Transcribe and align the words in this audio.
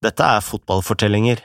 Dette 0.00 0.24
er 0.24 0.40
Fotballfortellinger, 0.40 1.42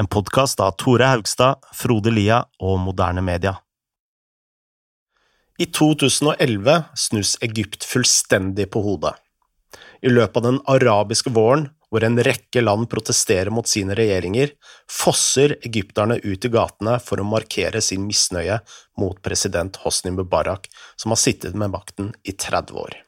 en 0.00 0.08
podkast 0.10 0.58
av 0.58 0.72
Tore 0.74 1.06
Haugstad, 1.06 1.60
Frode 1.70 2.10
Lia 2.10 2.40
og 2.58 2.80
Moderne 2.82 3.22
Media. 3.22 3.52
I 5.62 5.68
2011 5.70 6.74
snus 6.98 7.36
Egypt 7.46 7.86
fullstendig 7.86 8.66
på 8.74 8.82
hodet. 8.82 9.12
I 10.02 10.10
løpet 10.10 10.40
av 10.40 10.48
den 10.48 10.58
arabiske 10.74 11.30
våren, 11.30 11.68
hvor 11.94 12.02
en 12.02 12.18
rekke 12.26 12.64
land 12.66 12.90
protesterer 12.90 13.54
mot 13.54 13.70
sine 13.70 13.94
regjeringer, 13.94 14.50
fosser 14.90 15.54
egypterne 15.62 16.18
ut 16.26 16.42
i 16.42 16.50
gatene 16.58 16.98
for 17.06 17.22
å 17.22 17.28
markere 17.36 17.84
sin 17.86 18.02
misnøye 18.10 18.58
mot 18.98 19.22
president 19.22 19.78
Hosni 19.84 20.10
Mubarak, 20.10 20.66
som 20.98 21.14
har 21.14 21.22
sittet 21.22 21.54
med 21.54 21.70
makten 21.78 22.10
i 22.26 22.34
30 22.34 22.82
år. 22.82 23.01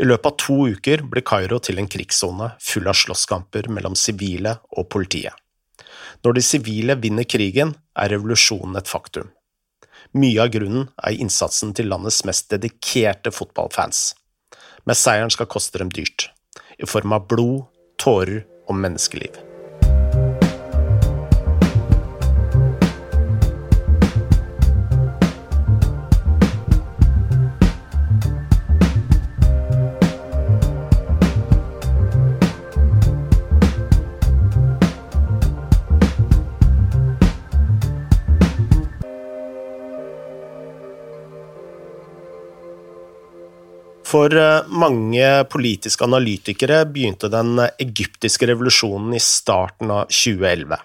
I 0.00 0.06
løpet 0.06 0.26
av 0.26 0.38
to 0.40 0.56
uker 0.72 1.04
ble 1.08 1.22
Kairo 1.26 1.58
til 1.60 1.80
en 1.80 1.90
krigssone 1.90 2.52
full 2.62 2.88
av 2.88 2.96
slåsskamper 2.96 3.68
mellom 3.68 3.96
sivile 3.98 4.56
og 4.72 4.88
politiet. 4.92 5.36
Når 6.24 6.38
de 6.38 6.44
sivile 6.46 6.96
vinner 7.02 7.26
krigen, 7.28 7.74
er 7.98 8.12
revolusjonen 8.14 8.78
et 8.78 8.88
faktum. 8.88 9.30
Mye 10.16 10.44
av 10.44 10.52
grunnen 10.54 10.88
er 11.02 11.18
innsatsen 11.20 11.72
til 11.76 11.90
landets 11.92 12.22
mest 12.28 12.50
dedikerte 12.52 13.32
fotballfans. 13.34 14.12
Men 14.88 14.98
seieren 14.98 15.32
skal 15.32 15.50
koste 15.50 15.80
dem 15.82 15.92
dyrt, 15.92 16.30
i 16.78 16.88
form 16.88 17.16
av 17.16 17.28
blod, 17.30 17.64
tårer 18.02 18.44
og 18.68 18.78
menneskeliv. 18.78 19.51
For 44.12 44.34
eh, 44.36 44.68
mange 44.68 45.28
politiske 45.48 46.04
analytikere 46.04 46.82
begynte 46.84 47.30
den 47.32 47.56
egyptiske 47.80 48.48
revolusjonen 48.50 49.14
i 49.16 49.20
starten 49.22 49.92
av 49.94 50.10
2011. 50.12 50.76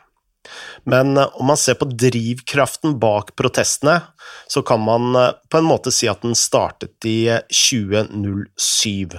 Men 0.87 1.17
eh, 1.17 1.33
om 1.35 1.51
man 1.51 1.59
ser 1.59 1.75
på 1.79 1.89
drivkraften 1.91 2.95
bak 3.01 3.33
protestene, 3.35 3.99
så 4.47 4.63
kan 4.63 4.83
man 4.85 5.15
eh, 5.15 5.33
på 5.51 5.59
en 5.59 5.67
måte 5.67 5.91
si 5.91 6.07
at 6.07 6.23
den 6.23 6.37
startet 6.39 7.09
i 7.09 7.19
2007. 7.51 9.17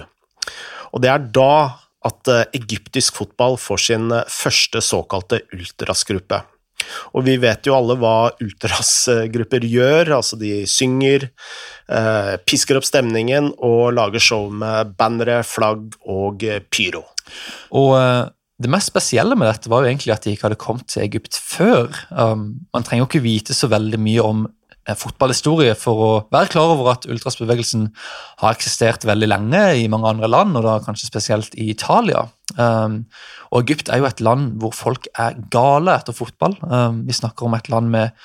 Og 0.89 1.05
det 1.05 1.13
er 1.13 1.29
da 1.35 1.53
at 2.07 2.29
egyptisk 2.55 3.17
fotball 3.19 3.57
får 3.59 3.81
sin 3.83 4.07
første 4.31 4.79
såkalte 4.81 5.41
ultrasgruppe. 5.53 6.39
Og 7.13 7.25
vi 7.27 7.35
vet 7.41 7.67
jo 7.67 7.75
alle 7.77 7.97
hva 7.99 8.31
ultrasgrupper 8.43 9.65
gjør, 9.67 10.13
altså 10.19 10.39
de 10.39 10.63
synger, 10.69 11.29
eh, 11.91 12.33
pisker 12.47 12.79
opp 12.79 12.87
stemningen 12.87 13.51
og 13.57 13.93
lager 13.97 14.23
show 14.23 14.49
med 14.51 14.95
bannere, 14.99 15.41
flagg 15.47 15.95
og 16.05 16.45
eh, 16.47 16.61
pyro. 16.71 17.05
Og 17.77 17.95
eh, 17.99 18.27
det 18.59 18.71
mest 18.71 18.91
spesielle 18.91 19.37
med 19.39 19.47
dette 19.47 19.71
var 19.71 19.83
jo 19.83 19.91
egentlig 19.91 20.13
at 20.13 20.25
de 20.25 20.35
ikke 20.35 20.49
hadde 20.49 20.59
kommet 20.59 20.89
til 20.91 21.05
Egypt 21.05 21.37
før. 21.39 21.87
Um, 22.11 22.65
man 22.75 22.83
trenger 22.83 23.05
jo 23.05 23.07
ikke 23.07 23.23
vite 23.23 23.55
så 23.55 23.69
veldig 23.71 23.99
mye 24.03 24.25
om 24.25 24.41
fotballhistorie 24.97 25.75
for 25.77 26.01
å 26.01 26.09
være 26.33 26.51
klar 26.53 26.73
over 26.73 26.91
at 26.93 27.05
ultrasbevegelsen 27.09 27.87
har 28.41 28.55
eksistert 28.55 29.05
veldig 29.07 29.29
lenge 29.29 29.63
i 29.81 29.87
mange 29.91 30.09
andre 30.09 30.29
land, 30.31 30.57
og 30.57 30.65
da 30.65 30.79
kanskje 30.85 31.11
spesielt 31.11 31.57
i 31.59 31.69
Italia. 31.73 32.25
Um, 32.57 33.03
og 33.53 33.65
Egypt 33.65 33.91
er 33.91 34.01
jo 34.01 34.09
et 34.09 34.23
land 34.25 34.55
hvor 34.61 34.73
folk 34.73 35.09
er 35.13 35.37
gale 35.53 35.97
etter 35.99 36.15
fotball. 36.15 36.57
Um, 36.65 37.03
vi 37.07 37.17
snakker 37.17 37.45
om 37.45 37.57
et 37.57 37.69
land 37.69 37.91
med 37.93 38.15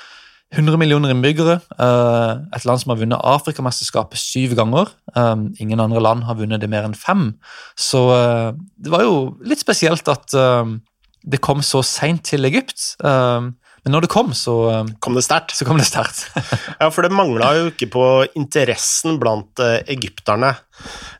100 0.55 0.79
millioner 0.79 1.11
innbyggere. 1.11 1.59
Uh, 1.79 2.45
et 2.55 2.65
land 2.69 2.81
som 2.81 2.93
har 2.93 3.01
vunnet 3.01 3.27
Afrikamesterskapet 3.27 4.21
syv 4.21 4.55
ganger. 4.59 4.93
Um, 5.17 5.51
ingen 5.59 5.83
andre 5.83 6.03
land 6.03 6.25
har 6.29 6.39
vunnet 6.39 6.63
det 6.63 6.71
mer 6.71 6.87
enn 6.87 6.97
fem. 6.97 7.33
Så 7.77 8.07
uh, 8.13 8.55
det 8.79 8.93
var 8.95 9.05
jo 9.07 9.35
litt 9.45 9.63
spesielt 9.63 10.09
at 10.11 10.37
um, 10.39 10.79
det 11.25 11.43
kom 11.45 11.63
så 11.65 11.83
seint 11.87 12.25
til 12.29 12.47
Egypt. 12.47 12.95
Um, 13.03 13.55
men 13.85 13.93
når 13.93 14.07
det 14.07 14.13
kom, 14.15 14.31
så 14.33 14.55
um, 14.81 14.91
Kom 15.05 15.17
det 15.17 15.27
sterkt? 15.27 15.53
Så 15.57 15.67
kom 15.69 15.77
det 15.77 15.85
sterkt. 15.85 16.25
ja, 16.81 16.89
for 16.89 17.05
det 17.05 17.13
mangla 17.13 17.51
jo 17.59 17.67
ikke 17.69 17.91
på 17.93 18.05
interessen 18.33 19.19
blant 19.21 19.61
uh, 19.61 19.77
egypterne. 19.93 20.55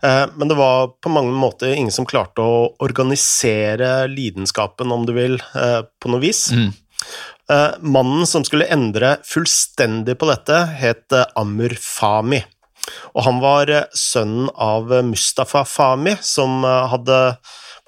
Uh, 0.01 0.25
men 0.33 0.49
det 0.49 0.57
var 0.57 0.95
på 1.05 1.13
mange 1.13 1.35
måter 1.37 1.75
ingen 1.75 1.93
som 1.93 2.09
klarte 2.09 2.41
å 2.41 2.71
organisere 2.85 4.07
lidenskapen, 4.09 4.95
om 4.95 5.05
du 5.05 5.13
vil, 5.17 5.37
på 6.01 6.11
noe 6.13 6.23
vis. 6.23 6.47
Mm. 6.55 6.73
mannen 7.85 8.25
som 8.27 8.45
skulle 8.47 8.71
endre 8.73 9.19
fullstendig 9.29 10.15
på 10.17 10.29
dette, 10.31 10.57
het 10.81 11.13
Amur 11.37 11.75
Fami. 11.81 12.41
Og 13.13 13.27
han 13.27 13.43
var 13.43 13.73
sønnen 13.97 14.49
av 14.57 14.89
Mustafa 15.05 15.67
Fami, 15.69 16.17
som 16.25 16.65
hadde 16.65 17.19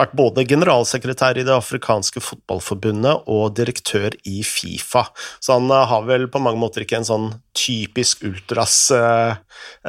vært 0.00 0.14
både 0.16 0.44
generalsekretær 0.48 1.38
i 1.40 1.44
Det 1.46 1.54
afrikanske 1.54 2.20
fotballforbundet 2.20 3.28
og 3.32 3.56
direktør 3.56 4.14
i 4.28 4.42
Fifa. 4.44 5.06
Så 5.40 5.56
han 5.56 5.70
eh, 5.72 5.86
har 5.90 6.06
vel 6.08 6.28
på 6.32 6.42
mange 6.42 6.60
måter 6.60 6.84
ikke 6.84 7.00
en 7.00 7.08
sånn 7.08 7.28
typisk 7.56 8.24
ultras 8.28 8.76
eh, 8.92 9.38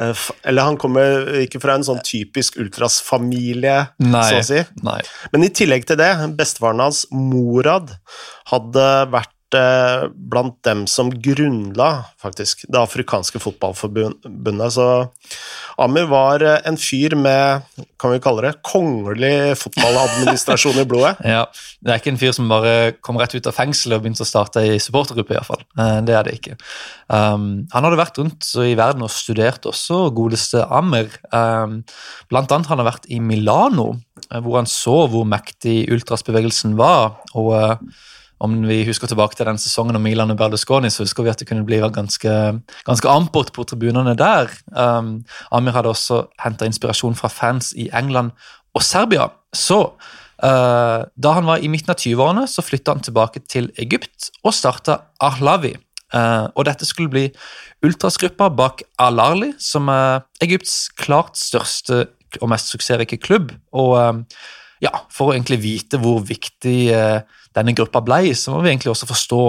eh, 0.00 0.26
Eller 0.48 0.64
han 0.70 0.78
kommer 0.80 1.28
ikke 1.42 1.60
fra 1.62 1.76
en 1.76 1.86
sånn 1.86 2.00
typisk 2.06 2.56
ultras-familie, 2.62 3.78
så 4.00 4.38
å 4.40 4.44
si. 4.46 4.62
Nei. 4.86 5.00
Men 5.34 5.44
i 5.44 5.52
tillegg 5.52 5.88
til 5.88 6.00
det, 6.00 6.12
bestefaren 6.38 6.86
hans, 6.86 7.04
Morad, 7.12 7.98
hadde 8.48 8.86
vært 9.12 9.34
blant 9.52 10.56
dem 10.66 10.86
som 10.90 11.08
grunnla 11.10 12.04
faktisk 12.20 12.66
det 12.68 12.80
afrikanske 12.80 13.40
fotballforbundet. 13.40 14.72
Så 14.74 14.86
Amir 15.78 16.08
var 16.10 16.42
eh, 16.42 16.58
en 16.66 16.76
fyr 16.80 17.14
med 17.18 17.62
kan 17.98 18.12
vi 18.12 18.20
kalle 18.22 18.44
det, 18.44 18.52
kongelig 18.66 19.56
fotballadministrasjon 19.58 20.80
i 20.82 20.86
blodet. 20.88 21.16
ja, 21.34 21.44
Det 21.82 21.92
er 21.92 22.00
ikke 22.00 22.12
en 22.12 22.20
fyr 22.20 22.34
som 22.34 22.50
bare 22.50 22.74
kom 23.02 23.18
rett 23.18 23.34
ut 23.34 23.48
av 23.50 23.56
fengselet 23.56 23.98
og 23.98 24.04
begynte 24.04 24.26
å 24.26 24.28
starte 24.28 24.64
i 24.66 24.76
supportergruppe, 24.82 25.34
I 25.34 25.38
hvert 25.38 25.48
fall. 25.48 25.64
det 26.06 26.14
er 26.14 26.26
det 26.26 26.36
ikke. 26.38 26.58
Um, 27.08 27.66
han 27.72 27.86
hadde 27.86 28.00
vært 28.00 28.20
rundt 28.20 28.50
i 28.62 28.76
verden 28.78 29.06
og 29.06 29.14
studert 29.14 29.66
også, 29.70 30.04
godeste 30.14 30.62
Amir. 30.66 31.10
Um, 31.32 31.80
blant 32.30 32.54
annet 32.54 32.70
han 32.70 32.82
har 32.82 32.90
vært 32.92 33.08
i 33.10 33.18
Milano, 33.22 33.94
hvor 34.28 34.60
han 34.60 34.70
så 34.70 35.00
hvor 35.10 35.26
mektig 35.26 35.80
ultrasbevegelsen 35.94 36.78
var. 36.78 37.18
og 37.34 37.54
uh, 37.54 38.06
om 38.44 38.54
vi 38.68 38.84
husker 38.86 39.10
tilbake 39.10 39.34
til 39.38 39.48
den 39.48 39.58
sesongen 39.58 39.98
om 39.98 40.04
Milan 40.04 40.30
og 40.30 40.38
Berlusconi, 40.38 40.90
så 40.94 41.02
husker 41.02 41.26
vi 41.26 41.32
at 41.32 41.40
det 41.40 41.48
kunne 41.48 41.66
bli 41.66 41.80
ganske, 41.94 42.34
ganske 42.86 43.10
ampert 43.10 43.50
på 43.54 43.66
tribunene 43.66 44.14
der. 44.18 44.52
Um, 44.70 45.24
Amir 45.50 45.74
hadde 45.74 45.90
også 45.90 46.24
henta 46.44 46.68
inspirasjon 46.68 47.18
fra 47.18 47.30
fans 47.32 47.72
i 47.74 47.88
England 47.92 48.30
og 48.74 48.84
Serbia. 48.86 49.28
Så 49.54 49.80
uh, 49.90 51.00
da 51.02 51.34
han 51.34 51.50
var 51.50 51.58
i 51.58 51.70
midten 51.72 51.90
av 51.94 51.98
20-årene, 51.98 52.46
så 52.46 52.62
flytta 52.62 52.94
han 52.94 53.02
tilbake 53.02 53.42
til 53.50 53.72
Egypt 53.78 54.30
og 54.44 54.54
starta 54.54 55.02
Ahlavi. 55.20 55.74
Uh, 56.14 56.46
og 56.54 56.64
dette 56.70 56.86
skulle 56.88 57.12
bli 57.12 57.26
ultrasgruppa 57.84 58.48
bak 58.56 58.80
Al-Arli, 59.02 59.50
som 59.60 59.90
er 59.92 60.22
Egypts 60.44 60.86
klart 60.96 61.36
største 61.36 62.06
og 62.40 62.48
mest 62.52 62.70
suksessrike 62.72 63.18
klubb. 63.20 63.52
Og 63.76 63.92
uh, 63.98 64.22
ja, 64.84 64.92
for 65.12 65.30
å 65.30 65.36
egentlig 65.36 65.60
vite 65.64 66.00
hvor 66.02 66.22
viktig 66.26 66.78
uh, 66.94 67.20
denne 67.58 67.74
gruppa 67.76 68.02
ble, 68.04 68.32
så 68.36 68.52
må 68.52 68.62
vi 68.64 68.72
egentlig 68.72 68.92
også 68.92 69.08
forstå 69.08 69.40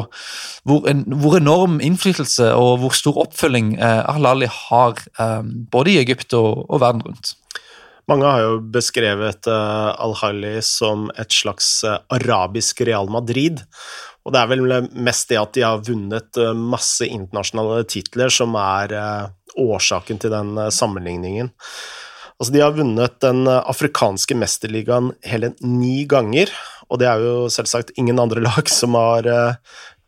hvor, 0.68 0.88
en, 0.90 1.04
hvor 1.22 1.38
enorm 1.40 1.80
innflytelse 1.84 2.52
og 2.58 2.80
hvor 2.84 2.96
stor 2.98 3.20
oppfølging 3.26 3.76
eh, 3.78 4.02
Ahlali 4.14 4.50
har 4.50 4.98
eh, 5.20 5.42
både 5.74 5.94
i 5.94 6.00
Egypt 6.04 6.36
og, 6.38 6.66
og, 6.68 6.80
verden 6.84 7.06
rundt. 7.08 7.36
Mange 8.10 8.26
har 8.26 8.46
jo 8.46 8.60
beskrevet 8.74 9.50
eh, 9.52 9.90
Al-Hali 10.06 10.56
som 10.66 11.10
et 11.20 11.34
slags 11.36 11.84
uh, 11.86 12.00
arabisk 12.16 12.82
Real 12.88 13.12
Madrid. 13.14 13.62
Og 14.26 14.34
det 14.34 14.42
er 14.42 14.50
vel 14.50 14.66
mest 14.98 15.30
det 15.30 15.38
at 15.42 15.54
de 15.54 15.66
har 15.66 15.84
vunnet 15.86 16.42
uh, 16.42 16.56
masse 16.58 17.06
internasjonale 17.06 17.84
titler 17.90 18.34
som 18.34 18.58
er 18.58 18.96
årsaken 19.60 20.22
til 20.22 20.34
den 20.34 20.58
sammenligningen. 20.74 21.50
Altså, 22.40 22.54
de 22.56 22.62
har 22.64 22.76
vunnet 22.78 23.18
den 23.20 23.48
afrikanske 23.52 24.36
mesterligaen 24.40 25.12
hele 25.28 25.52
ni 25.60 26.06
ganger, 26.08 26.52
og 26.90 27.02
det 27.02 27.10
er 27.10 27.24
jo 27.24 27.48
selvsagt 27.54 27.94
ingen 28.00 28.20
andre 28.22 28.44
lag 28.48 28.70
som 28.72 28.98
har, 28.98 29.28
eh, 29.30 29.58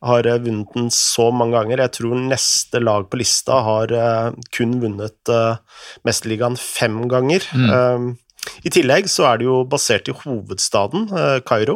har 0.07 0.29
vunnet 0.45 0.77
den 0.77 0.89
så 0.95 1.29
mange 1.35 1.57
ganger. 1.57 1.83
Jeg 1.85 1.95
tror 1.99 2.23
neste 2.31 2.81
lag 2.81 3.09
på 3.09 3.19
lista 3.21 3.61
har 3.67 3.93
eh, 3.93 4.39
kun 4.55 4.79
vunnet 4.83 5.33
eh, 5.33 5.83
Mesterligaen 6.07 6.57
fem 6.59 7.03
ganger. 7.11 7.45
Mm. 7.53 8.15
I 8.65 8.71
tillegg 8.73 9.11
så 9.11 9.27
er 9.29 9.37
det 9.37 9.45
jo 9.45 9.61
basert 9.69 10.07
i 10.09 10.15
hovedstaden, 10.17 11.03
Kairo. 11.45 11.75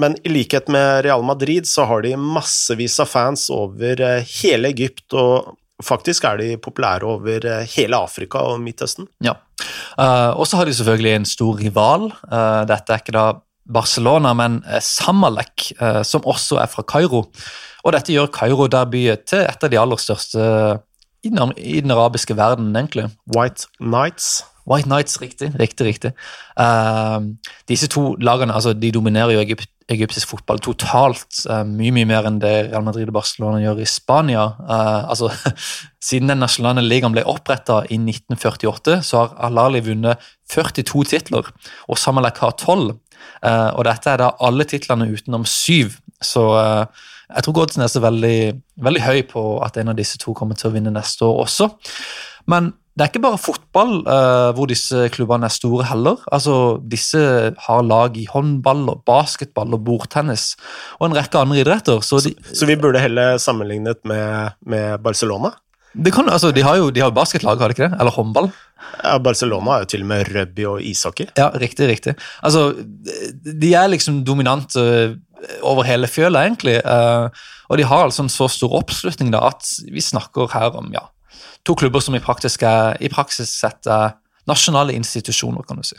Men 0.00 0.14
i 0.24 0.30
likhet 0.32 0.70
med 0.72 1.02
Real 1.04 1.20
Madrid 1.28 1.68
så 1.68 1.84
har 1.90 2.00
de 2.00 2.14
massevis 2.16 2.96
av 3.04 3.10
fans 3.12 3.42
over 3.52 4.00
hele 4.24 4.70
Egypt, 4.72 5.04
og 5.12 5.52
faktisk 5.84 6.26
er 6.28 6.40
de 6.40 6.50
populære 6.62 7.08
over 7.08 7.46
hele 7.74 7.98
Afrika 7.98 8.42
og 8.52 8.60
Midtøsten. 8.62 9.08
Ja, 9.24 9.36
uh, 9.98 10.32
og 10.38 10.46
så 10.48 10.60
har 10.60 10.68
de 10.68 10.74
selvfølgelig 10.74 11.14
en 11.16 11.28
stor 11.28 11.58
rival. 11.60 12.08
Uh, 12.26 12.62
dette 12.70 12.94
er 12.94 13.02
ikke 13.02 13.16
da 13.16 13.26
Barcelona, 13.72 14.32
men 14.34 14.58
Samalek, 14.82 15.68
som 16.04 16.24
også 16.26 16.58
er 16.58 16.66
fra 16.66 16.82
Kairo. 16.82 17.20
Og 17.86 17.92
dette 17.94 18.10
gjør 18.10 18.32
Kairo-derbyet 18.34 19.22
til 19.30 19.44
et 19.46 19.64
av 19.64 19.70
de 19.70 19.78
aller 19.78 20.00
største 20.02 20.42
i 21.22 21.30
den, 21.30 21.52
i 21.56 21.80
den 21.80 21.94
arabiske 21.94 22.36
verden, 22.36 22.74
egentlig. 22.76 23.06
White 23.36 23.70
Nights. 23.80 24.42
White 24.66 24.88
Nights, 24.88 25.20
riktig. 25.20 25.52
riktig, 25.60 25.86
riktig. 25.86 26.12
Uh, 26.58 27.34
disse 27.68 27.88
to 27.88 28.14
lagene 28.14 28.54
altså, 28.54 28.72
de 28.72 28.92
dominerer 28.92 29.30
jo 29.30 29.40
Egypt, 29.40 29.70
egyptisk 29.92 30.32
fotball 30.32 30.60
totalt 30.62 31.42
uh, 31.50 31.62
mye 31.68 31.92
mye 31.94 32.08
mer 32.08 32.26
enn 32.28 32.40
det 32.42 32.52
Real 32.70 32.84
Madrid 32.86 33.10
og 33.10 33.16
Barcelona 33.18 33.60
gjør 33.62 33.82
i 33.82 33.88
Spania. 33.88 34.48
Uh, 34.60 35.10
altså, 35.12 35.30
Siden 36.08 36.32
den 36.32 36.42
nasjonale 36.42 36.82
ligaen 36.82 37.14
ble 37.14 37.22
oppretta 37.28 37.82
i 37.86 37.98
1948, 38.00 38.98
så 39.06 39.20
har 39.20 39.36
Alali 39.48 39.82
vunnet 39.86 40.22
42 40.50 41.04
titler, 41.12 41.46
og 41.86 42.00
Samalek 42.00 42.40
har 42.42 42.56
12. 42.58 42.90
og 43.46 43.82
dette 43.86 44.10
er 44.10 44.18
da 44.18 44.32
alle 44.42 44.66
titlene 44.66 45.06
utenom 45.14 45.46
syv. 45.46 45.94
Så 46.18 46.42
jeg 47.36 47.46
tror 47.46 47.54
Godsen 47.54 47.84
er 47.86 47.92
så 47.92 48.02
veldig, 48.02 48.38
veldig 48.82 49.02
høy 49.06 49.22
på 49.30 49.44
at 49.64 49.78
en 49.78 49.92
av 49.94 49.98
disse 49.98 50.18
to 50.20 50.34
kommer 50.34 50.58
til 50.58 50.72
å 50.72 50.74
vinne 50.74 50.92
neste 50.92 51.24
år 51.24 51.44
også. 51.46 51.70
Men 52.50 52.72
det 52.92 53.04
er 53.04 53.08
ikke 53.08 53.22
bare 53.24 53.40
fotball 53.40 53.92
uh, 54.04 54.50
hvor 54.52 54.68
disse 54.68 55.06
klubbene 55.14 55.48
er 55.48 55.54
store 55.54 55.86
heller. 55.88 56.20
Altså, 56.28 56.76
Disse 56.92 57.22
har 57.66 57.86
lag 57.88 58.18
i 58.20 58.26
håndball, 58.28 58.84
og 58.92 59.04
basketball 59.08 59.72
og 59.72 59.84
bordtennis 59.86 60.50
og 60.98 61.08
en 61.08 61.16
rekke 61.16 61.40
andre 61.40 61.62
idretter. 61.62 62.02
Så, 62.04 62.20
de, 62.26 62.34
så, 62.50 62.60
så 62.60 62.68
vi 62.68 62.76
burde 62.76 63.00
heller 63.00 63.40
sammenlignet 63.40 64.02
med, 64.04 64.58
med 64.68 65.00
Barcelona? 65.04 65.54
Kan, 66.12 66.28
altså, 66.28 66.52
de 66.52 66.64
har 66.64 66.76
jo 66.80 66.90
de 66.92 67.00
har 67.04 67.14
basketlag, 67.16 67.60
har 67.60 67.72
de 67.72 67.76
ikke 67.76 67.88
det? 67.88 67.96
Eller 68.00 68.12
håndball? 68.12 68.50
Ja, 69.00 69.16
Barcelona 69.24 69.76
har 69.76 69.84
jo 69.84 69.90
til 69.92 70.04
og 70.04 70.10
med 70.12 70.28
rugby 70.32 70.68
og 70.68 70.84
ishockey. 70.84 71.30
Ja, 71.38 71.48
riktig, 71.56 71.88
riktig. 71.88 72.14
Altså, 72.44 72.74
de 73.42 73.72
er 73.72 73.88
liksom 73.92 74.20
dominante 74.24 74.82
over 75.64 75.88
hele 75.88 76.08
fjøla, 76.10 76.44
egentlig. 76.44 76.76
Uh, 76.84 77.32
og 77.72 77.80
de 77.80 77.88
har 77.88 78.04
altså 78.04 78.26
en 78.26 78.32
så 78.32 78.48
stor 78.52 78.76
oppslutning 78.82 79.32
da, 79.32 79.46
at 79.48 79.64
vi 79.88 80.04
snakker 80.04 80.52
her 80.52 80.76
om 80.76 80.92
ja, 80.92 81.06
to 81.62 81.76
klubber 81.78 82.00
som 82.00 82.14
i, 82.14 82.22
er, 82.22 82.96
i 83.02 83.12
praksis 83.12 83.52
sett 83.58 83.86
er 83.86 84.16
nasjonale 84.50 84.94
institusjoner, 84.96 85.62
kan 85.66 85.78
du 85.78 85.86
si. 85.86 85.98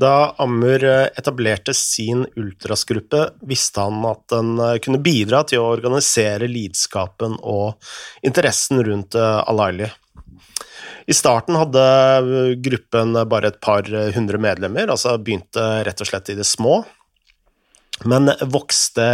Da 0.00 0.34
Amur 0.38 0.84
eh, 0.84 1.08
etablerte 1.16 1.74
sin 1.74 2.26
ultrasgruppe, 2.36 3.28
visste 3.40 3.84
han 3.84 4.04
at 4.08 4.24
den 4.32 4.54
eh, 4.58 4.78
kunne 4.82 5.02
bidra 5.02 5.42
til 5.44 5.60
å 5.60 5.72
organisere 5.74 6.48
lidenskapen 6.48 7.36
og 7.42 7.76
interessen 8.24 8.80
rundt 8.86 9.18
eh, 9.18 9.42
Al-Aili. 9.52 9.90
I 11.06 11.14
starten 11.18 11.58
hadde 11.58 11.82
gruppen 12.62 13.16
bare 13.28 13.50
et 13.50 13.60
par 13.60 13.88
hundre 14.14 14.38
medlemmer, 14.38 14.86
altså 14.94 15.16
begynte 15.18 15.82
rett 15.84 16.00
og 16.00 16.08
slett 16.08 16.30
i 16.30 16.36
det 16.38 16.46
små, 16.46 16.76
men 18.08 18.30
vokste 18.50 19.08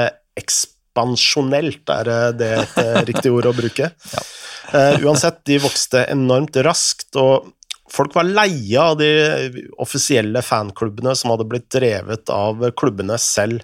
ekspansjonelt, 0.98 1.84
er 1.88 2.32
det 2.36 2.50
et 2.58 3.06
riktig 3.08 3.32
ord 3.32 3.52
å 3.52 3.56
bruke? 3.56 3.92
Ja. 4.08 4.24
Uh, 4.68 5.00
uansett, 5.06 5.38
de 5.48 5.56
vokste 5.62 6.02
enormt 6.12 6.56
raskt, 6.60 7.16
og 7.16 7.46
folk 7.88 8.12
var 8.12 8.28
leie 8.28 8.76
av 8.76 8.98
de 9.00 9.08
offisielle 9.80 10.42
fanklubbene 10.44 11.14
som 11.16 11.32
hadde 11.32 11.46
blitt 11.48 11.70
drevet 11.72 12.28
av 12.28 12.60
klubbene 12.76 13.16
selv. 13.16 13.62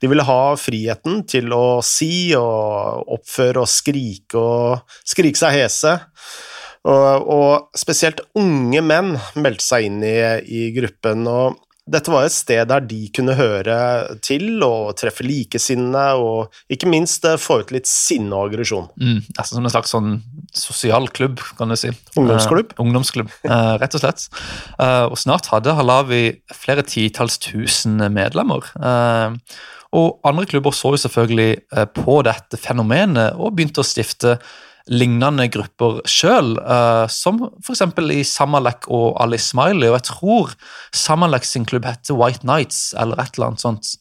De 0.00 0.08
ville 0.08 0.24
ha 0.24 0.56
friheten 0.56 1.26
til 1.28 1.52
å 1.52 1.82
si 1.84 2.32
og 2.38 3.04
oppføre 3.18 3.66
og 3.66 3.68
skrike 3.68 4.40
og 4.40 4.96
skrike 5.04 5.42
seg 5.42 5.58
hese. 5.58 5.92
Og, 6.88 7.28
og 7.36 7.76
spesielt 7.76 8.24
unge 8.40 8.80
menn 8.80 9.12
meldte 9.36 9.66
seg 9.66 9.90
inn 9.90 10.00
i, 10.08 10.16
i 10.40 10.70
gruppen, 10.72 11.28
og 11.28 11.60
dette 11.86 12.10
var 12.10 12.26
et 12.26 12.34
sted 12.34 12.66
der 12.66 12.82
de 12.82 12.98
kunne 13.14 13.36
høre 13.38 13.76
til 14.24 14.62
og 14.66 14.96
treffe 14.98 15.22
likesinnede, 15.26 16.18
og 16.18 16.72
ikke 16.72 16.90
minst 16.90 17.24
eh, 17.28 17.38
få 17.38 17.60
ut 17.62 17.70
litt 17.74 17.86
sinne 17.86 18.34
og 18.34 18.50
aggresjon. 18.50 18.88
Mm, 18.98 19.20
altså 19.36 19.54
som 19.54 19.68
en 19.68 19.74
slags 19.74 19.94
sånn 19.94 20.10
sosial 20.56 21.06
klubb, 21.14 21.42
kan 21.58 21.70
du 21.70 21.78
si. 21.78 21.92
Ungdomsklubb? 22.18 22.74
Eh, 22.74 22.82
ungdomsklubb, 22.82 23.30
eh, 23.46 23.72
rett 23.82 23.94
og 23.94 24.02
slett. 24.02 24.26
Eh, 24.82 25.04
og 25.06 25.16
snart 25.20 25.50
hadde 25.52 25.76
Halawi 25.78 26.24
flere 26.56 26.82
titalls 26.86 27.38
tusen 27.42 28.02
medlemmer. 28.12 28.66
og 29.96 30.18
andre 30.26 30.44
klubber 30.50 30.74
så 30.74 30.90
jo 30.92 30.98
selvfølgelig 31.00 31.62
på 31.94 32.16
dette 32.26 32.58
fenomenet 32.60 33.38
og 33.38 33.54
begynte 33.56 33.80
å 33.80 33.86
stifte 33.86 34.34
lignende 34.86 35.48
grupper 35.50 35.98
sjøl, 36.06 36.54
uh, 36.60 37.04
eh, 37.04 37.08
som 37.10 37.40
f.eks. 37.58 37.82
i 38.14 38.22
Samalek 38.26 38.86
og 38.92 39.16
Ali 39.22 39.38
Smiley. 39.42 39.88
Og 39.90 39.98
jeg 39.98 40.06
tror 40.12 40.54
Samalek 40.94 41.46
sin 41.48 41.66
klubb 41.66 41.88
heter 41.88 42.18
White 42.18 42.46
Nights, 42.46 42.94
eller 42.98 43.18
et 43.22 43.34
eller 43.34 43.50
annet 43.50 43.64
sånt. 43.64 43.92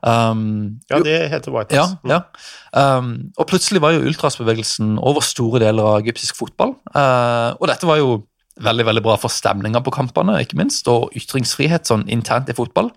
Um, 0.00 0.80
ja, 0.88 1.02
det 1.04 1.18
heter 1.34 1.52
White 1.52 1.76
Nights. 1.76 1.98
Ja, 2.08 2.16
ja. 2.16 2.96
Um, 2.98 3.32
og 3.36 3.50
plutselig 3.50 3.82
var 3.84 3.92
jo 3.96 4.06
ultrasbevegelsen 4.08 4.96
over 4.96 5.24
store 5.24 5.60
deler 5.62 5.92
av 5.94 6.00
egyptisk 6.00 6.40
fotball. 6.40 6.74
Uh, 6.94 7.52
og 7.60 7.68
dette 7.68 7.88
var 7.88 8.00
jo 8.00 8.22
veldig 8.60 8.84
veldig 8.88 9.04
bra 9.04 9.16
for 9.20 9.32
stemninga 9.32 9.80
på 9.84 9.92
kampene, 9.94 10.38
ikke 10.40 10.58
minst, 10.60 10.88
og 10.88 11.12
ytringsfrihet 11.16 11.88
sånn 11.88 12.06
internt 12.12 12.48
i 12.52 12.56
fotball. 12.56 12.90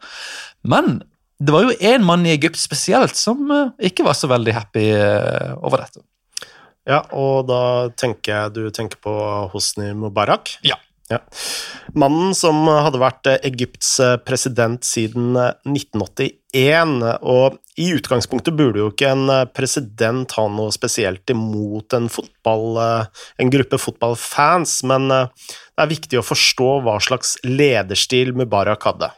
Men 0.67 1.01
det 1.43 1.51
var 1.55 1.67
jo 1.67 1.75
én 1.83 2.03
mann 2.07 2.23
i 2.27 2.31
Egypt 2.37 2.59
spesielt 2.59 3.19
som 3.19 3.51
uh, 3.51 3.75
ikke 3.83 4.07
var 4.07 4.15
så 4.15 4.31
veldig 4.31 4.55
happy 4.55 4.87
over 5.59 5.83
dette. 5.83 6.05
Ja, 6.89 7.03
og 7.15 7.47
da 7.47 7.89
tenker 7.95 8.33
jeg 8.33 8.55
du 8.57 8.63
tenker 8.75 8.99
på 9.03 9.13
Hosni 9.53 9.93
Mubarak? 9.95 10.57
Ja. 10.67 10.75
ja. 11.11 11.21
Mannen 11.95 12.33
som 12.35 12.65
hadde 12.67 12.99
vært 12.99 13.29
Egypts 13.37 13.95
president 14.27 14.83
siden 14.83 15.31
1981, 15.37 16.97
og 17.23 17.57
i 17.79 17.87
utgangspunktet 17.95 18.57
burde 18.59 18.83
jo 18.83 18.91
ikke 18.91 19.13
en 19.15 19.31
president 19.55 20.35
ha 20.35 20.45
noe 20.51 20.75
spesielt 20.75 21.31
imot 21.31 21.95
en 21.95 22.11
fotball, 22.11 22.77
en 23.39 23.55
gruppe 23.55 23.79
fotballfans, 23.79 24.81
men 24.91 25.07
det 25.09 25.79
er 25.79 25.93
viktig 25.95 26.19
å 26.19 26.27
forstå 26.27 26.71
hva 26.83 26.99
slags 27.01 27.37
lederstil 27.47 28.35
Mubarak 28.35 28.91
hadde. 28.91 29.13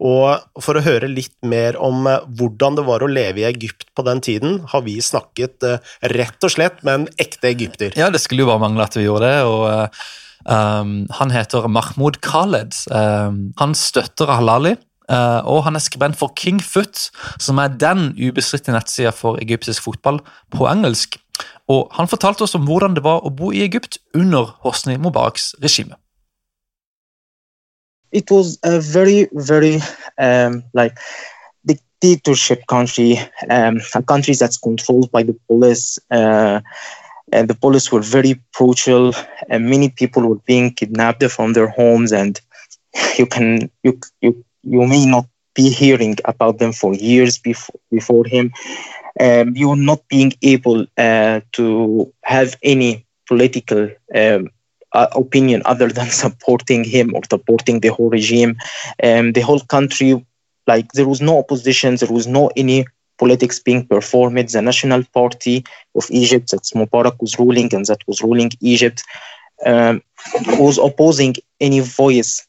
Og 0.00 0.62
for 0.64 0.78
å 0.78 0.84
høre 0.84 1.10
litt 1.12 1.34
mer 1.46 1.76
om 1.80 2.06
eh, 2.08 2.24
hvordan 2.38 2.78
det 2.78 2.86
var 2.88 3.04
å 3.04 3.10
leve 3.10 3.42
i 3.42 3.48
Egypt 3.50 3.90
på 3.96 4.04
den 4.06 4.22
tiden, 4.24 4.60
har 4.72 4.84
vi 4.86 4.96
snakket 5.04 5.66
eh, 5.66 5.92
rett 6.14 6.46
og 6.46 6.54
slett 6.54 6.80
med 6.86 7.02
en 7.02 7.08
ekte 7.20 7.52
egypter. 7.52 7.92
Ja, 8.00 8.08
det 8.12 8.22
skulle 8.24 8.46
jo 8.46 8.50
bare 8.50 8.64
mangle 8.64 8.86
at 8.86 8.96
vi 8.96 9.04
gjorde 9.04 9.28
det. 9.28 9.42
og 9.44 10.00
um, 10.48 10.94
Han 11.20 11.34
heter 11.34 11.68
Mahmoud 11.68 12.20
Khaled. 12.24 12.76
Um, 12.88 13.50
han 13.60 13.76
støtter 13.76 14.32
Halali. 14.32 14.78
Uh, 15.10 15.42
og 15.50 15.64
han 15.66 15.74
er 15.74 15.82
skribent 15.82 16.14
for 16.14 16.30
King 16.38 16.60
Foot, 16.62 17.08
som 17.42 17.58
er 17.58 17.72
den 17.82 18.12
ubestridte 18.14 18.70
nettsida 18.70 19.10
for 19.10 19.40
egyptisk 19.42 19.82
fotball 19.88 20.20
på 20.54 20.68
engelsk. 20.70 21.18
Og 21.70 21.90
Han 21.96 22.10
fortalte 22.10 22.44
oss 22.46 22.54
om 22.54 22.66
hvordan 22.68 22.94
det 22.94 23.02
var 23.02 23.24
å 23.26 23.32
bo 23.34 23.50
i 23.50 23.64
Egypt 23.64 23.98
under 24.14 24.54
Hosni 24.64 24.96
Mubaraks 25.00 25.54
regime. 25.62 25.98
It 28.12 28.30
was 28.30 28.58
a 28.64 28.80
very 28.80 29.28
very 29.32 29.78
um, 30.18 30.62
like 30.72 30.96
dictatorship 31.66 32.66
country 32.66 33.18
um, 33.50 33.80
a 33.94 34.02
country 34.02 34.34
that's 34.34 34.58
controlled 34.58 35.10
by 35.10 35.22
the 35.22 35.36
police 35.48 35.98
uh, 36.10 36.60
and 37.32 37.48
the 37.48 37.54
police 37.54 37.92
were 37.92 38.00
very 38.00 38.40
brutal 38.56 39.12
and 39.48 39.68
many 39.68 39.88
people 39.88 40.28
were 40.28 40.42
being 40.46 40.72
kidnapped 40.72 41.24
from 41.30 41.52
their 41.52 41.68
homes 41.68 42.12
and 42.12 42.40
you 43.18 43.26
can 43.26 43.70
you 43.82 43.98
you, 44.20 44.44
you 44.62 44.86
may 44.86 45.06
not 45.06 45.26
be 45.54 45.70
hearing 45.70 46.16
about 46.24 46.58
them 46.58 46.72
for 46.72 46.94
years 46.94 47.38
before 47.38 47.78
before 47.90 48.24
him. 48.24 48.52
Um, 49.18 49.56
you 49.56 49.70
are 49.70 49.76
not 49.90 50.06
being 50.08 50.32
able 50.42 50.86
uh, 50.96 51.40
to 51.52 52.12
have 52.22 52.56
any 52.62 53.04
political 53.26 53.90
um, 54.14 54.48
uh, 54.92 55.06
opinion 55.12 55.62
other 55.64 55.88
than 55.88 56.08
supporting 56.24 56.84
him 56.84 57.14
or 57.14 57.22
supporting 57.28 57.80
the 57.80 57.88
whole 57.88 58.10
regime. 58.10 58.56
Um, 59.02 59.32
the 59.32 59.40
whole 59.40 59.60
country, 59.60 60.24
like 60.66 60.92
there 60.92 61.08
was 61.08 61.20
no 61.20 61.38
opposition, 61.38 61.96
there 61.96 62.12
was 62.12 62.26
no 62.26 62.50
any 62.56 62.86
politics 63.18 63.58
being 63.60 63.86
performed. 63.86 64.48
The 64.48 64.62
National 64.62 65.02
Party 65.12 65.64
of 65.94 66.06
Egypt, 66.10 66.50
that 66.50 66.62
Mubarak 66.74 67.16
was 67.20 67.38
ruling 67.38 67.72
and 67.74 67.84
that 67.86 68.00
was 68.06 68.22
ruling 68.22 68.50
Egypt, 68.60 69.02
um, 69.66 70.02
was 70.58 70.78
opposing 70.78 71.34
any 71.60 71.80
voice 71.80 72.46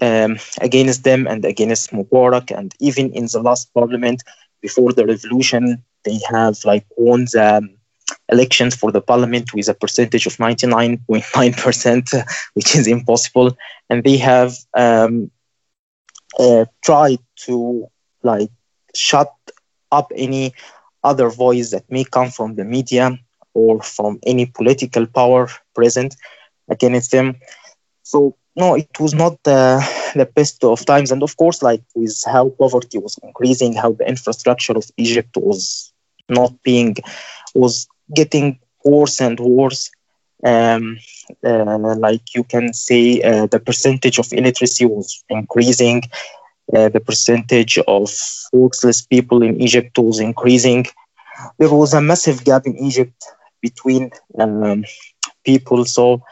um, 0.00 0.38
against 0.60 1.04
them 1.04 1.26
and 1.26 1.44
against 1.44 1.90
Mubarak. 1.92 2.56
And 2.56 2.74
even 2.80 3.12
in 3.12 3.26
the 3.32 3.40
last 3.40 3.72
parliament, 3.74 4.22
before 4.62 4.92
the 4.92 5.06
revolution, 5.06 5.82
they 6.04 6.18
have 6.30 6.56
like 6.64 6.86
won 6.96 7.24
the 7.24 7.68
elections 8.28 8.74
for 8.74 8.92
the 8.92 9.00
parliament 9.00 9.54
with 9.54 9.68
a 9.68 9.74
percentage 9.74 10.26
of 10.26 10.36
99.9%, 10.36 12.24
which 12.54 12.76
is 12.76 12.86
impossible. 12.86 13.56
And 13.88 14.02
they 14.04 14.16
have 14.18 14.54
um, 14.74 15.30
uh, 16.38 16.64
tried 16.84 17.20
to 17.46 17.88
like 18.22 18.50
shut 18.94 19.32
up 19.92 20.12
any 20.16 20.54
other 21.02 21.28
voice 21.28 21.70
that 21.70 21.90
may 21.90 22.04
come 22.04 22.30
from 22.30 22.54
the 22.56 22.64
media 22.64 23.18
or 23.52 23.82
from 23.82 24.18
any 24.26 24.46
political 24.46 25.06
power 25.06 25.48
present 25.74 26.16
against 26.68 27.10
them. 27.12 27.36
so 28.02 28.36
no, 28.56 28.74
it 28.74 29.00
was 29.00 29.14
not 29.14 29.42
the, 29.42 29.84
the 30.14 30.26
best 30.26 30.62
of 30.62 30.86
times. 30.86 31.10
And 31.10 31.22
of 31.22 31.36
course, 31.36 31.62
like 31.62 31.82
with 31.94 32.22
how 32.24 32.50
poverty 32.50 32.98
was 32.98 33.18
increasing, 33.22 33.74
how 33.74 33.92
the 33.92 34.08
infrastructure 34.08 34.74
of 34.74 34.88
Egypt 34.96 35.36
was 35.36 35.92
not 36.28 36.62
being, 36.62 36.96
was 37.54 37.88
getting 38.12 38.58
worse 38.84 39.20
and 39.20 39.38
worse. 39.40 39.90
Um, 40.44 40.98
uh, 41.44 41.96
like 41.96 42.34
you 42.34 42.44
can 42.44 42.72
say, 42.72 43.22
uh, 43.22 43.46
the 43.46 43.58
percentage 43.58 44.18
of 44.18 44.32
illiteracy 44.32 44.84
was 44.84 45.24
increasing. 45.30 46.02
Uh, 46.74 46.88
the 46.88 47.00
percentage 47.00 47.78
of 47.86 48.10
workless 48.52 49.02
people 49.02 49.42
in 49.42 49.60
Egypt 49.60 49.96
was 49.98 50.20
increasing. 50.20 50.86
There 51.58 51.72
was 51.72 51.94
a 51.94 52.00
massive 52.00 52.44
gap 52.44 52.66
in 52.66 52.76
Egypt 52.78 53.24
between 53.62 54.10
um, 54.38 54.84
people. 55.44 55.84
So 55.84 56.22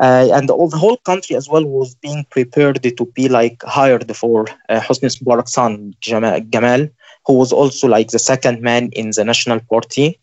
uh, 0.00 0.28
and 0.32 0.50
all, 0.50 0.68
the 0.68 0.78
whole 0.78 0.96
country 0.98 1.36
as 1.36 1.48
well 1.48 1.64
was 1.64 1.94
being 1.96 2.24
prepared 2.30 2.82
to 2.82 3.04
be 3.14 3.28
like 3.28 3.62
hired 3.64 4.14
for 4.16 4.46
uh, 4.68 4.80
Hosni 4.80 5.08
Mubarak's 5.20 5.52
son 5.52 5.94
Gamal, 6.02 6.90
who 7.26 7.34
was 7.34 7.52
also 7.52 7.88
like 7.88 8.08
the 8.08 8.18
second 8.18 8.62
man 8.62 8.88
in 8.92 9.10
the 9.14 9.24
national 9.24 9.60
party. 9.60 10.18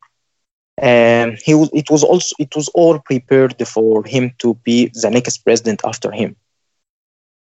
Um, 0.81 1.36
he 1.45 1.51
it 1.74 1.89
was 1.91 2.03
also 2.03 2.36
it 2.39 2.55
was 2.55 2.69
all 2.74 3.00
prepared 3.00 3.67
for 3.67 4.03
him 4.05 4.31
to 4.38 4.53
be 4.63 4.89
the 5.01 5.09
next 5.09 5.43
president 5.43 5.81
after 5.83 6.12
him. 6.12 6.36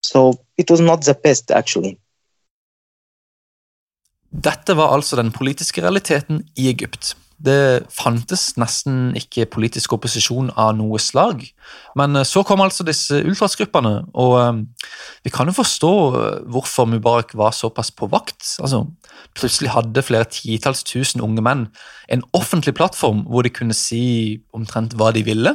So 0.02 0.34
it 0.58 0.72
was 0.72 0.80
not 0.80 1.02
the 1.02 1.14
best 1.14 1.52
actually. 1.52 2.00
Dette 4.32 4.78
var 4.78 4.94
altså 4.94 5.16
den 5.16 5.32
politiske 5.32 5.82
realiteten 5.82 6.44
i 6.56 6.70
Egypt. 6.70 7.16
Det 7.38 7.86
fantes 7.94 8.56
nesten 8.58 9.12
ikke 9.16 9.46
politisk 9.54 9.94
opposisjon 9.94 10.50
av 10.58 10.74
noe 10.80 10.98
slag. 10.98 11.44
Men 11.98 12.18
eh, 12.18 12.26
så 12.26 12.42
kom 12.44 12.64
altså 12.66 12.86
disse 12.88 13.20
ultrasgruppene, 13.22 14.08
og 14.18 14.34
eh, 14.42 14.90
vi 15.24 15.34
kan 15.34 15.50
jo 15.50 15.54
forstå 15.60 15.94
eh, 16.18 16.40
hvorfor 16.50 16.90
Mubarak 16.90 17.36
var 17.38 17.54
såpass 17.54 17.94
på 17.94 18.10
vakt. 18.10 18.42
Altså, 18.58 18.88
plutselig 19.38 19.74
hadde 19.74 20.04
flere 20.06 20.28
titalls 20.32 20.84
tusen 20.88 21.22
unge 21.24 21.44
menn 21.46 21.68
en 22.12 22.24
offentlig 22.38 22.74
plattform 22.78 23.26
hvor 23.28 23.46
de 23.46 23.52
kunne 23.54 23.76
si 23.76 24.40
omtrent 24.56 24.96
hva 24.98 25.12
de 25.16 25.24
ville. 25.28 25.52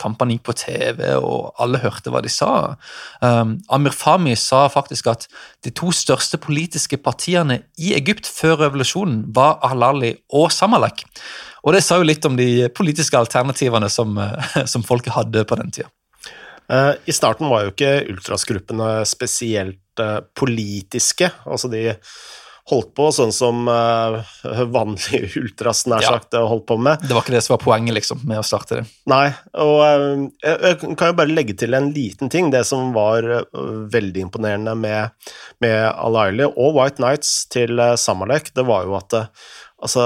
Kampene 0.00 0.36
gikk 0.36 0.44
på 0.46 0.54
TV, 0.60 1.02
og 1.18 1.50
alle 1.60 1.80
hørte 1.82 2.12
hva 2.14 2.22
de 2.24 2.30
sa. 2.32 2.76
Amir 3.20 3.96
Fahmi 3.96 4.36
sa 4.38 4.66
faktisk 4.72 5.10
at 5.10 5.26
de 5.66 5.74
to 5.74 5.90
største 5.92 6.38
politiske 6.40 7.00
partiene 7.02 7.64
i 7.76 7.92
Egypt 7.98 8.30
før 8.30 8.62
revolusjonen 8.62 9.24
var 9.34 9.58
Ahlali 9.66 10.14
og 10.30 10.52
Samalek. 10.54 11.04
Og 11.66 11.74
det 11.74 11.82
sa 11.84 11.98
jo 11.98 12.06
litt 12.06 12.24
om 12.24 12.36
de 12.38 12.68
politiske 12.74 13.18
alternativene 13.18 13.90
som, 13.92 14.16
eh, 14.18 14.64
som 14.72 14.84
folket 14.86 15.16
hadde 15.16 15.44
på 15.44 15.58
den 15.60 15.72
tida. 15.74 15.90
Eh, 16.68 16.94
I 17.08 17.12
starten 17.16 17.48
var 17.48 17.64
jo 17.64 17.72
ikke 17.72 18.08
ultrasgruppene 18.12 19.04
spesielt 19.08 20.02
eh, 20.02 20.20
politiske. 20.36 21.30
Altså 21.46 21.70
de 21.72 21.96
holdt 22.68 22.90
på 22.98 23.08
sånn 23.14 23.32
som 23.32 23.68
vanlige 23.68 25.40
ultras 25.40 25.86
nær 25.88 26.04
sagt 26.04 26.36
ja. 26.36 26.42
holdt 26.48 26.66
på 26.68 26.76
med. 26.80 27.00
Det 27.04 27.14
var 27.16 27.24
ikke 27.24 27.36
det 27.36 27.42
som 27.46 27.54
var 27.56 27.62
poenget 27.62 27.96
liksom, 27.96 28.20
med 28.28 28.40
å 28.40 28.44
starte 28.46 28.80
det. 28.80 28.84
Nei, 29.08 29.30
og 29.56 29.78
jeg 30.44 30.78
kan 30.82 31.12
jo 31.12 31.18
bare 31.20 31.32
legge 31.32 31.56
til 31.58 31.76
en 31.78 31.90
liten 31.94 32.32
ting. 32.32 32.50
Det 32.52 32.64
som 32.68 32.92
var 32.96 33.24
veldig 33.92 34.26
imponerende 34.26 34.76
med, 34.78 35.32
med 35.64 35.78
Al-Aili 35.94 36.48
og 36.50 36.76
White 36.76 37.02
Nights 37.04 37.32
til 37.52 37.80
Samalek, 37.96 38.52
det 38.56 38.66
var 38.68 38.84
jo 38.88 38.98
at 39.00 39.16
Altså, 39.78 40.02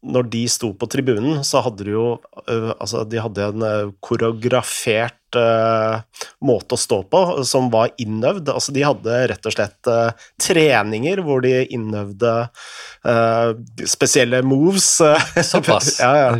når 0.00 0.30
de 0.32 0.46
sto 0.48 0.70
på 0.80 0.86
tribunen, 0.88 1.42
så 1.44 1.60
hadde 1.66 1.84
de 1.84 1.90
jo 1.92 2.16
uh, 2.48 2.72
Altså, 2.78 3.04
de 3.04 3.20
hadde 3.20 3.44
en 3.50 3.60
uh, 3.60 3.92
koreografert 4.00 5.36
uh, 5.36 6.00
måte 6.40 6.72
å 6.72 6.78
stå 6.80 7.04
på 7.12 7.44
som 7.44 7.68
var 7.72 7.90
innøvd. 8.00 8.48
Altså, 8.54 8.72
de 8.72 8.82
hadde 8.86 9.26
rett 9.34 9.44
og 9.44 9.52
slett 9.52 9.88
treninger 10.40 11.20
hvor 11.26 11.40
de 11.44 11.66
innøvde 11.74 12.48
spesielle 13.90 14.42
moves. 14.46 15.00
Såpass? 15.52 16.00
ja, 16.00 16.16
ja. 16.22 16.30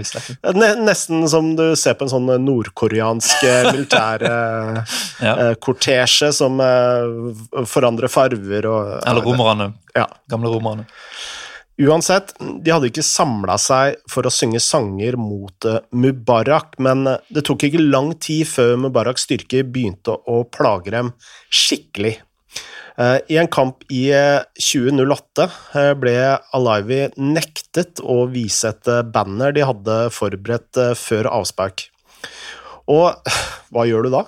Nesten 0.81 1.29
som 1.29 1.57
du 1.59 1.77
ser 1.77 1.95
på 2.01 2.05
en 2.07 2.13
sånn 2.15 2.29
nordkoreansk 2.47 3.45
militærkortesje 3.75 6.29
ja. 6.33 6.37
som 6.41 6.53
forandrer 7.69 8.09
farver 8.09 8.65
og 8.73 9.05
Eller 9.05 9.21
romerne. 9.29 9.67
Ja. 9.93 10.09
Gamle 10.33 10.49
romerne. 10.55 10.85
Uansett, 11.83 12.37
de 12.39 12.71
hadde 12.71 12.87
ikke 12.87 13.03
samla 13.03 13.57
seg 13.59 13.97
for 14.11 14.27
å 14.27 14.31
synge 14.31 14.61
sanger 14.63 15.17
mot 15.19 15.67
eh, 15.67 15.81
Mubarak, 15.91 16.77
men 16.79 17.03
eh, 17.11 17.25
det 17.35 17.43
tok 17.49 17.67
ikke 17.67 17.83
lang 17.83 18.13
tid 18.23 18.47
før 18.47 18.77
Mubaraks 18.85 19.27
styrker 19.27 19.67
begynte 19.67 20.15
å 20.31 20.45
plage 20.47 20.93
dem 20.95 21.11
skikkelig. 21.51 22.15
Eh, 22.95 23.17
I 23.27 23.41
en 23.43 23.51
kamp 23.51 23.83
i 23.91 24.05
2008 24.55 25.49
ble 25.99 26.15
Alivi 26.55 27.01
nektet 27.19 27.99
å 28.07 28.23
vise 28.31 28.71
et 28.71 28.93
banner 29.11 29.57
de 29.57 29.67
hadde 29.67 29.99
forberedt 30.15 30.79
før 31.01 31.33
avspark. 31.41 31.89
Og 32.91 33.15
hva 33.75 33.85
gjør 33.89 34.07
du 34.07 34.13
da? 34.13 34.23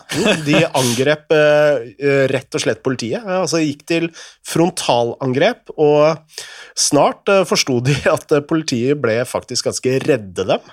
De 0.46 0.62
angrep 0.64 1.32
eh, 1.34 2.24
rett 2.32 2.56
og 2.56 2.62
slett 2.62 2.82
politiet. 2.84 3.22
Altså 3.22 3.60
gikk 3.62 3.84
til 3.86 4.08
frontalangrep, 4.46 5.70
og 5.76 6.16
snart 6.78 7.30
eh, 7.32 7.44
forsto 7.48 7.78
de 7.84 7.94
at 8.10 8.32
politiet 8.48 8.98
ble 9.02 9.20
faktisk 9.28 9.68
ganske 9.68 9.98
redde 10.06 10.48
dem. 10.48 10.72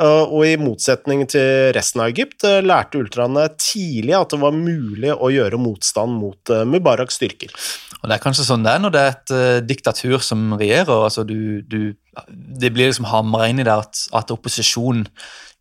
Og 0.00 0.46
i 0.48 0.54
motsetning 0.56 1.26
til 1.28 1.74
resten 1.76 2.00
av 2.00 2.08
Egypt 2.08 2.46
lærte 2.64 2.96
ultraene 3.02 3.42
tidlig 3.60 4.14
at 4.16 4.32
det 4.32 4.38
var 4.40 4.54
mulig 4.56 5.10
å 5.12 5.28
gjøre 5.28 5.60
motstand 5.60 6.14
mot 6.16 6.52
Mubaraks 6.64 7.18
styrker. 7.20 7.52
Og 8.00 8.08
Det 8.08 8.16
er 8.16 8.22
kanskje 8.22 8.46
sånn 8.46 8.64
det 8.64 8.72
er 8.72 8.80
når 8.80 8.94
det 8.94 9.02
er 9.02 9.12
et 9.12 9.34
diktatur 9.68 10.24
som 10.24 10.54
regjerer. 10.56 11.04
altså 11.04 11.26
du, 11.28 11.60
du, 11.68 11.92
Det 12.32 12.72
blir 12.72 12.88
liksom 12.88 13.10
hamra 13.12 13.50
inn 13.52 13.60
i 13.60 13.68
det 13.68 13.76
at, 13.76 14.06
at 14.16 14.32
opposisjon 14.32 15.04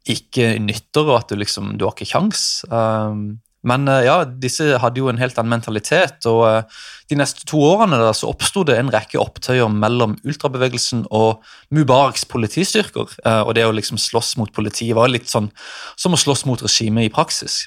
ikke 0.08 0.56
nytter, 0.64 1.06
og 1.08 1.20
at 1.20 1.32
du 1.32 1.40
liksom 1.40 1.76
du 1.80 1.86
har 1.88 1.96
ikke 1.96 2.12
kjangs. 2.14 2.64
Um, 2.72 3.40
men 3.68 3.90
uh, 3.92 4.00
ja, 4.06 4.18
disse 4.24 4.78
hadde 4.80 5.02
jo 5.02 5.10
en 5.12 5.20
helt 5.20 5.38
annen 5.40 5.52
mentalitet, 5.58 6.24
og 6.30 6.44
uh, 6.48 6.84
de 7.12 7.18
neste 7.20 7.44
to 7.50 7.60
årene 7.66 8.00
da, 8.00 8.14
så 8.16 8.30
oppsto 8.32 8.64
det 8.68 8.78
en 8.80 8.92
rekke 8.94 9.20
opptøyer 9.20 9.68
mellom 9.74 10.16
ultrabevegelsen 10.24 11.06
og 11.16 11.44
Mubaraks 11.76 12.24
politistyrker. 12.32 13.12
Uh, 13.26 13.44
og 13.44 13.56
det 13.58 13.68
å 13.68 13.76
liksom 13.76 14.00
slåss 14.00 14.38
mot 14.40 14.54
politiet 14.56 14.96
var 14.98 15.12
litt 15.12 15.28
sånn 15.32 15.52
som 16.00 16.16
å 16.16 16.22
slåss 16.22 16.46
mot 16.48 16.64
regimet 16.64 17.10
i 17.10 17.14
praksis. 17.14 17.66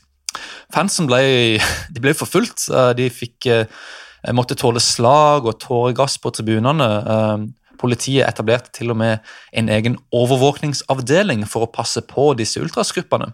Fansen 0.73 1.11
ble, 1.11 1.23
de 1.95 2.05
ble 2.05 2.17
forfulgt. 2.17 2.71
De 2.97 3.11
fikk, 3.13 3.51
måtte 4.33 4.57
tåle 4.57 4.81
slag 4.81 5.45
og 5.45 5.61
tåregass 5.61 6.17
på 6.23 6.33
tribunene. 6.33 6.89
Politiet 7.81 8.27
etablerte 8.27 8.73
til 8.77 8.93
og 8.93 8.99
med 9.01 9.23
en 9.57 9.69
egen 9.73 9.97
overvåkningsavdeling 10.15 11.47
for 11.51 11.67
å 11.67 11.71
passe 11.73 12.03
på 12.09 12.33
disse 12.39 12.61
ultrasgruppene. 12.63 13.33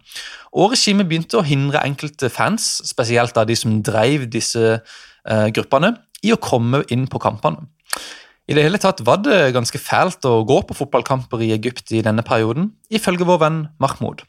Og 0.56 0.72
regimet 0.74 1.08
begynte 1.08 1.40
å 1.40 1.46
hindre 1.46 1.82
enkelte 1.84 2.30
fans, 2.32 2.78
spesielt 2.88 3.36
av 3.36 3.48
de 3.50 3.56
som 3.58 3.80
drev 3.84 4.28
disse 4.32 4.78
eh, 4.78 5.48
gruppene, 5.54 5.96
i 6.24 6.32
å 6.34 6.40
komme 6.42 6.82
inn 6.90 7.06
på 7.10 7.20
kampene. 7.22 7.68
I 8.48 8.56
det 8.56 8.64
hele 8.64 8.80
tatt 8.80 9.02
var 9.04 9.20
det 9.20 9.52
ganske 9.52 9.78
fælt 9.78 10.24
å 10.24 10.40
gå 10.48 10.62
på 10.64 10.76
fotballkamper 10.78 11.42
i 11.44 11.52
Egypt 11.52 11.92
i 11.92 12.00
denne 12.04 12.24
perioden, 12.24 12.72
ifølge 12.88 13.28
vår 13.28 13.42
venn 13.44 13.58
Mahmoud. 13.82 14.24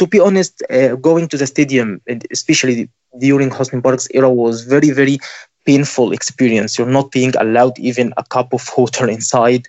To 0.00 0.06
be 0.06 0.20
honest, 0.20 0.62
uh, 0.68 0.96
going 0.96 1.28
to 1.28 1.38
the 1.38 1.46
stadium, 1.46 2.00
especially 2.30 2.90
during 3.20 3.50
Hosni 3.50 3.80
Mubarak's 3.80 4.08
era, 4.12 4.28
was 4.28 4.62
very, 4.62 4.90
very 4.90 5.18
painful 5.64 6.12
experience. 6.12 6.78
You're 6.78 6.86
not 6.86 7.10
being 7.10 7.32
allowed 7.36 7.78
even 7.78 8.12
a 8.16 8.24
cup 8.24 8.52
of 8.52 8.68
water 8.76 9.08
inside. 9.08 9.66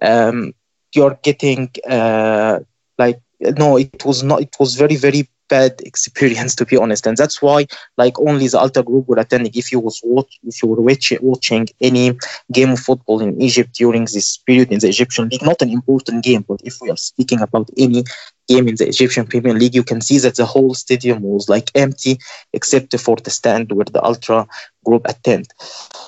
Um, 0.00 0.54
you're 0.94 1.18
getting 1.22 1.70
uh, 1.88 2.60
like 2.98 3.20
no, 3.40 3.76
it 3.76 4.04
was 4.04 4.22
not. 4.22 4.40
It 4.42 4.54
was 4.58 4.74
very 4.74 4.96
very 4.96 5.28
bad 5.48 5.82
experience 5.84 6.54
to 6.56 6.64
be 6.64 6.76
honest, 6.76 7.06
and 7.06 7.16
that's 7.16 7.42
why 7.42 7.66
like 7.96 8.18
only 8.18 8.48
the 8.48 8.58
Alta 8.58 8.82
group 8.82 9.08
were 9.08 9.18
attending. 9.18 9.52
If 9.54 9.72
you 9.72 9.80
was 9.80 10.00
watch, 10.04 10.38
if 10.44 10.62
you 10.62 10.68
were 10.68 10.80
watch, 10.80 11.12
watching 11.20 11.68
any 11.80 12.16
game 12.50 12.70
of 12.70 12.80
football 12.80 13.20
in 13.20 13.40
Egypt 13.40 13.74
during 13.74 14.04
this 14.04 14.38
period 14.38 14.72
in 14.72 14.78
the 14.78 14.88
Egyptian 14.88 15.28
league, 15.28 15.44
not 15.44 15.62
an 15.62 15.70
important 15.70 16.24
game, 16.24 16.44
but 16.46 16.60
if 16.64 16.78
we 16.80 16.90
are 16.90 16.96
speaking 16.96 17.40
about 17.40 17.68
any 17.76 18.04
game 18.48 18.68
in 18.68 18.76
the 18.76 18.88
Egyptian 18.88 19.26
Premier 19.26 19.54
League, 19.54 19.74
you 19.74 19.82
can 19.84 20.00
see 20.00 20.18
that 20.18 20.36
the 20.36 20.46
whole 20.46 20.74
stadium 20.74 21.22
was 21.22 21.48
like 21.48 21.70
empty 21.74 22.18
except 22.52 22.98
for 22.98 23.16
the 23.16 23.30
stand 23.30 23.72
where 23.72 23.84
the 23.84 24.02
Ultra 24.04 24.46
group 24.84 25.02
attend. 25.06 25.48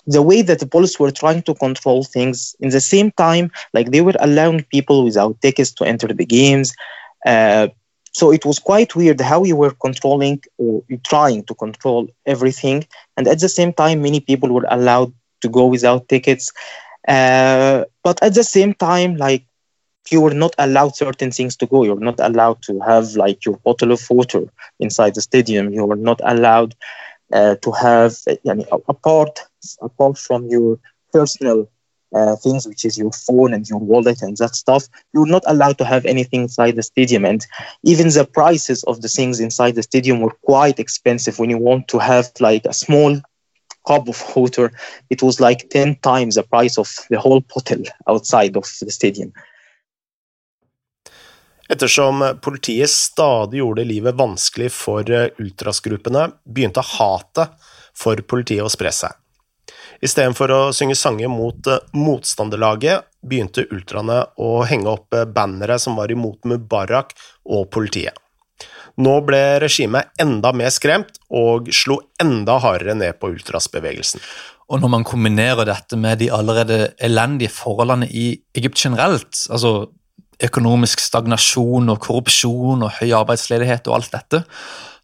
The 0.07 0.23
way 0.23 0.43
that 0.43 0.59
the 0.61 0.67
police 0.67 0.99
were 0.99 1.11
trying 1.11 1.43
to 1.43 1.55
control 1.55 2.05
things, 2.05 2.55
in 2.61 2.71
the 2.71 2.81
same 2.81 3.11
time, 3.13 3.51
like 3.73 3.91
they 3.91 4.01
were 4.01 4.15
allowing 4.21 4.63
people 4.65 5.05
without 5.05 5.41
tickets 5.41 5.73
to 5.73 5.85
enter 5.85 6.09
the 6.09 6.27
games. 6.27 6.75
Uh, 7.27 7.69
so 8.13 8.33
it 8.33 8.45
was 8.45 8.59
quite 8.59 8.95
weird 8.95 9.21
how 9.21 9.45
you 9.45 9.57
were 9.57 9.71
controlling 9.71 10.41
or 10.59 10.83
trying 11.05 11.43
to 11.45 11.55
control 11.55 12.09
everything, 12.27 12.85
and 13.17 13.27
at 13.27 13.41
the 13.41 13.49
same 13.49 13.73
time, 13.73 14.03
many 14.03 14.21
people 14.21 14.51
were 14.51 14.67
allowed 14.71 15.13
to 15.43 15.49
go 15.49 15.67
without 15.67 16.09
tickets. 16.09 16.53
Uh, 17.07 17.85
but 18.03 18.23
at 18.23 18.35
the 18.35 18.45
same 18.45 18.73
time, 18.75 19.17
like 19.17 19.45
you 20.11 20.21
were 20.21 20.35
not 20.35 20.55
allowed 20.59 20.97
certain 20.97 21.31
things 21.31 21.57
to 21.57 21.67
go. 21.67 21.85
You're 21.85 22.01
not 22.11 22.21
allowed 22.21 22.63
to 22.63 22.81
have 22.81 23.15
like 23.17 23.45
your 23.45 23.57
bottle 23.65 23.93
of 23.93 24.03
water 24.11 24.43
inside 24.81 25.15
the 25.15 25.23
stadium. 25.23 25.73
You 25.73 25.85
were 25.87 25.97
not 25.97 26.21
allowed 26.25 26.75
uh, 27.33 27.57
to 27.57 27.71
have 27.73 28.13
yani, 28.47 28.67
apart 28.89 29.41
apart 29.83 30.19
from 30.19 30.47
your 30.49 30.79
personal 31.13 31.69
uh, 32.15 32.37
things, 32.37 32.67
which 32.67 32.85
is 32.85 32.99
your 32.99 33.11
phone 33.13 33.53
and 33.55 33.69
your 33.69 33.79
wallet 33.79 34.23
and 34.23 34.37
that 34.39 34.55
stuff. 34.55 34.85
You're 35.13 35.27
not 35.27 35.43
allowed 35.47 35.79
to 35.79 35.85
have 35.85 36.05
anything 36.07 36.43
inside 36.43 36.77
the 36.77 36.83
stadium, 36.83 37.25
and 37.25 37.45
even 37.85 38.09
the 38.09 38.25
prices 38.25 38.85
of 38.85 39.01
the 39.03 39.09
things 39.09 39.41
inside 39.41 39.75
the 39.75 39.83
stadium 39.83 40.21
were 40.21 40.37
quite 40.45 40.79
expensive. 40.79 41.39
When 41.39 41.51
you 41.51 41.59
want 41.59 41.89
to 41.89 41.99
have 41.99 42.31
like 42.41 42.65
a 42.67 42.73
small 42.75 43.21
cup 43.87 44.09
of 44.09 44.23
water, 44.37 44.73
it 45.11 45.23
was 45.23 45.41
like 45.41 45.69
ten 45.71 45.97
times 45.97 46.35
the 46.37 46.43
price 46.43 46.79
of 46.79 46.89
the 47.11 47.19
whole 47.19 47.41
bottle 47.55 47.83
outside 48.09 48.57
of 48.57 48.65
the 48.81 48.91
stadium. 48.91 49.33
Ettersom 51.69 52.21
politiet 52.45 52.91
stadig 52.91 53.63
gjorde 53.63 53.87
livet 53.89 54.17
vanskelig 54.19 54.71
for 54.75 55.09
ultrasgruppene, 55.41 56.29
begynte 56.45 56.85
hatet 56.85 57.55
for 57.97 58.21
politiet 58.29 58.65
å 58.67 58.73
spre 58.73 58.93
seg. 58.93 59.15
Istedenfor 60.05 60.53
å 60.53 60.61
synge 60.77 60.97
sanger 60.99 61.31
mot 61.33 61.69
motstanderlaget, 61.97 63.07
begynte 63.25 63.65
ultraene 63.73 64.21
å 64.37 64.59
henge 64.69 64.91
opp 64.93 65.17
bannere 65.33 65.79
som 65.81 65.97
var 65.97 66.13
imot 66.13 66.45
Mubarak 66.45 67.15
og 67.49 67.71
politiet. 67.73 68.13
Nå 69.01 69.15
ble 69.27 69.41
regimet 69.65 70.13
enda 70.23 70.53
mer 70.55 70.71
skremt 70.71 71.17
og 71.35 71.71
slo 71.75 71.97
enda 72.23 72.61
hardere 72.63 72.95
ned 72.95 73.17
på 73.19 73.33
ultrasbevegelsen. 73.33 74.23
Og 74.71 74.81
når 74.81 74.93
man 74.93 75.07
kombinerer 75.07 75.67
dette 75.67 75.97
med 75.99 76.21
de 76.23 76.31
allerede 76.33 76.93
elendige 77.03 77.53
forholdene 77.53 78.07
i 78.07 78.31
Egypt 78.57 78.85
generelt, 78.85 79.41
altså 79.51 79.91
økonomisk 80.43 81.03
stagnasjon 81.03 81.93
og 81.93 82.01
korrupsjon 82.03 82.83
og 82.87 82.99
høy 83.01 83.13
arbeidsledighet 83.15 83.87
og 83.91 83.99
alt 83.99 84.13
dette, 84.15 84.43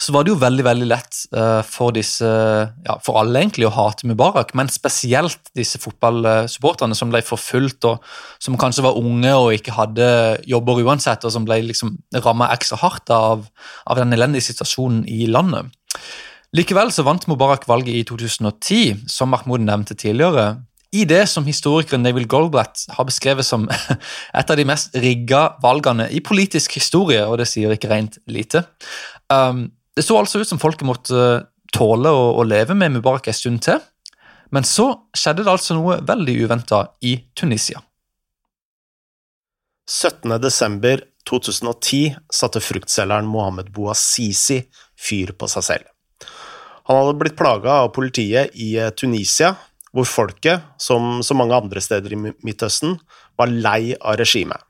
så 0.01 0.15
var 0.15 0.25
det 0.25 0.33
jo 0.33 0.39
veldig 0.41 0.65
veldig 0.65 0.87
lett 0.89 1.19
uh, 1.37 1.61
for 1.67 1.93
disse, 1.93 2.25
ja, 2.25 2.95
for 3.05 3.21
alle 3.21 3.43
egentlig 3.43 3.67
å 3.69 3.73
hate 3.75 4.09
Mubarak, 4.09 4.55
men 4.57 4.73
spesielt 4.73 5.53
disse 5.57 5.81
fotballsupporterne 5.83 6.97
som 6.97 7.13
ble 7.13 7.21
forfulgt, 7.27 7.85
og 7.85 8.01
som 8.41 8.57
kanskje 8.61 8.87
var 8.87 8.97
unge 8.97 9.35
og 9.37 9.53
ikke 9.59 9.77
hadde 9.77 10.09
jobber 10.49 10.81
uansett, 10.87 11.27
og 11.29 11.35
som 11.35 11.45
ble 11.45 11.61
liksom 11.69 11.99
ramma 12.25 12.49
ekstra 12.55 12.81
hardt 12.81 13.13
av, 13.13 13.45
av 13.85 14.01
den 14.01 14.17
elendige 14.17 14.49
situasjonen 14.49 15.05
i 15.05 15.29
landet. 15.29 15.69
Likevel 16.57 16.89
så 16.91 17.05
vant 17.07 17.29
Mubarak 17.31 17.69
valget 17.71 18.01
i 18.01 18.07
2010, 18.09 19.05
som 19.07 19.31
Mahmoud 19.31 19.63
nevnte 19.63 19.95
tidligere, 19.95 20.57
i 20.91 21.05
det 21.07 21.23
som 21.31 21.47
historikeren 21.47 22.03
Neville 22.03 22.27
Goldblatt 22.31 22.89
har 22.97 23.07
beskrevet 23.07 23.47
som 23.47 23.69
et 24.39 24.51
av 24.51 24.57
de 24.59 24.65
mest 24.67 24.97
rigga 24.99 25.55
valgene 25.63 26.09
i 26.11 26.21
politisk 26.25 26.73
historie, 26.81 27.23
og 27.27 27.39
det 27.39 27.47
sier 27.51 27.71
ikke 27.75 27.91
rent 27.93 28.19
lite. 28.31 28.65
Um, 29.31 29.71
det 29.95 30.05
så 30.07 30.19
altså 30.19 30.41
ut 30.43 30.51
som 30.51 30.63
folket 30.63 30.89
måtte 30.89 31.47
tåle 31.75 32.11
å, 32.11 32.33
å 32.41 32.43
leve 32.47 32.75
med 32.75 32.93
Mubarak 32.97 33.27
en 33.31 33.37
stund 33.37 33.61
til, 33.67 33.79
men 34.51 34.65
så 34.67 34.87
skjedde 35.15 35.45
det 35.47 35.53
altså 35.53 35.75
noe 35.79 36.01
veldig 36.03 36.43
uventa 36.43 36.79
i 37.07 37.13
Tunisia. 37.39 37.79
17.12.2010 39.91 42.15
satte 42.35 42.61
fruktselgeren 42.63 43.27
Mohammed 43.31 43.71
Bouazizi 43.75 44.63
fyr 44.99 45.33
på 45.39 45.47
seg 45.51 45.63
selv. 45.67 45.85
Han 46.91 46.99
hadde 46.99 47.19
blitt 47.21 47.39
plaga 47.39 47.71
av 47.85 47.93
politiet 47.95 48.51
i 48.59 48.73
Tunisia 48.99 49.55
hvor 49.95 50.07
folket, 50.07 50.67
som 50.79 51.21
så 51.27 51.35
mange 51.35 51.57
andre 51.57 51.83
steder 51.83 52.15
i 52.15 52.21
Midtøsten, 52.21 52.99
var 53.39 53.51
lei 53.51 53.95
av 53.99 54.19
regimet. 54.21 54.63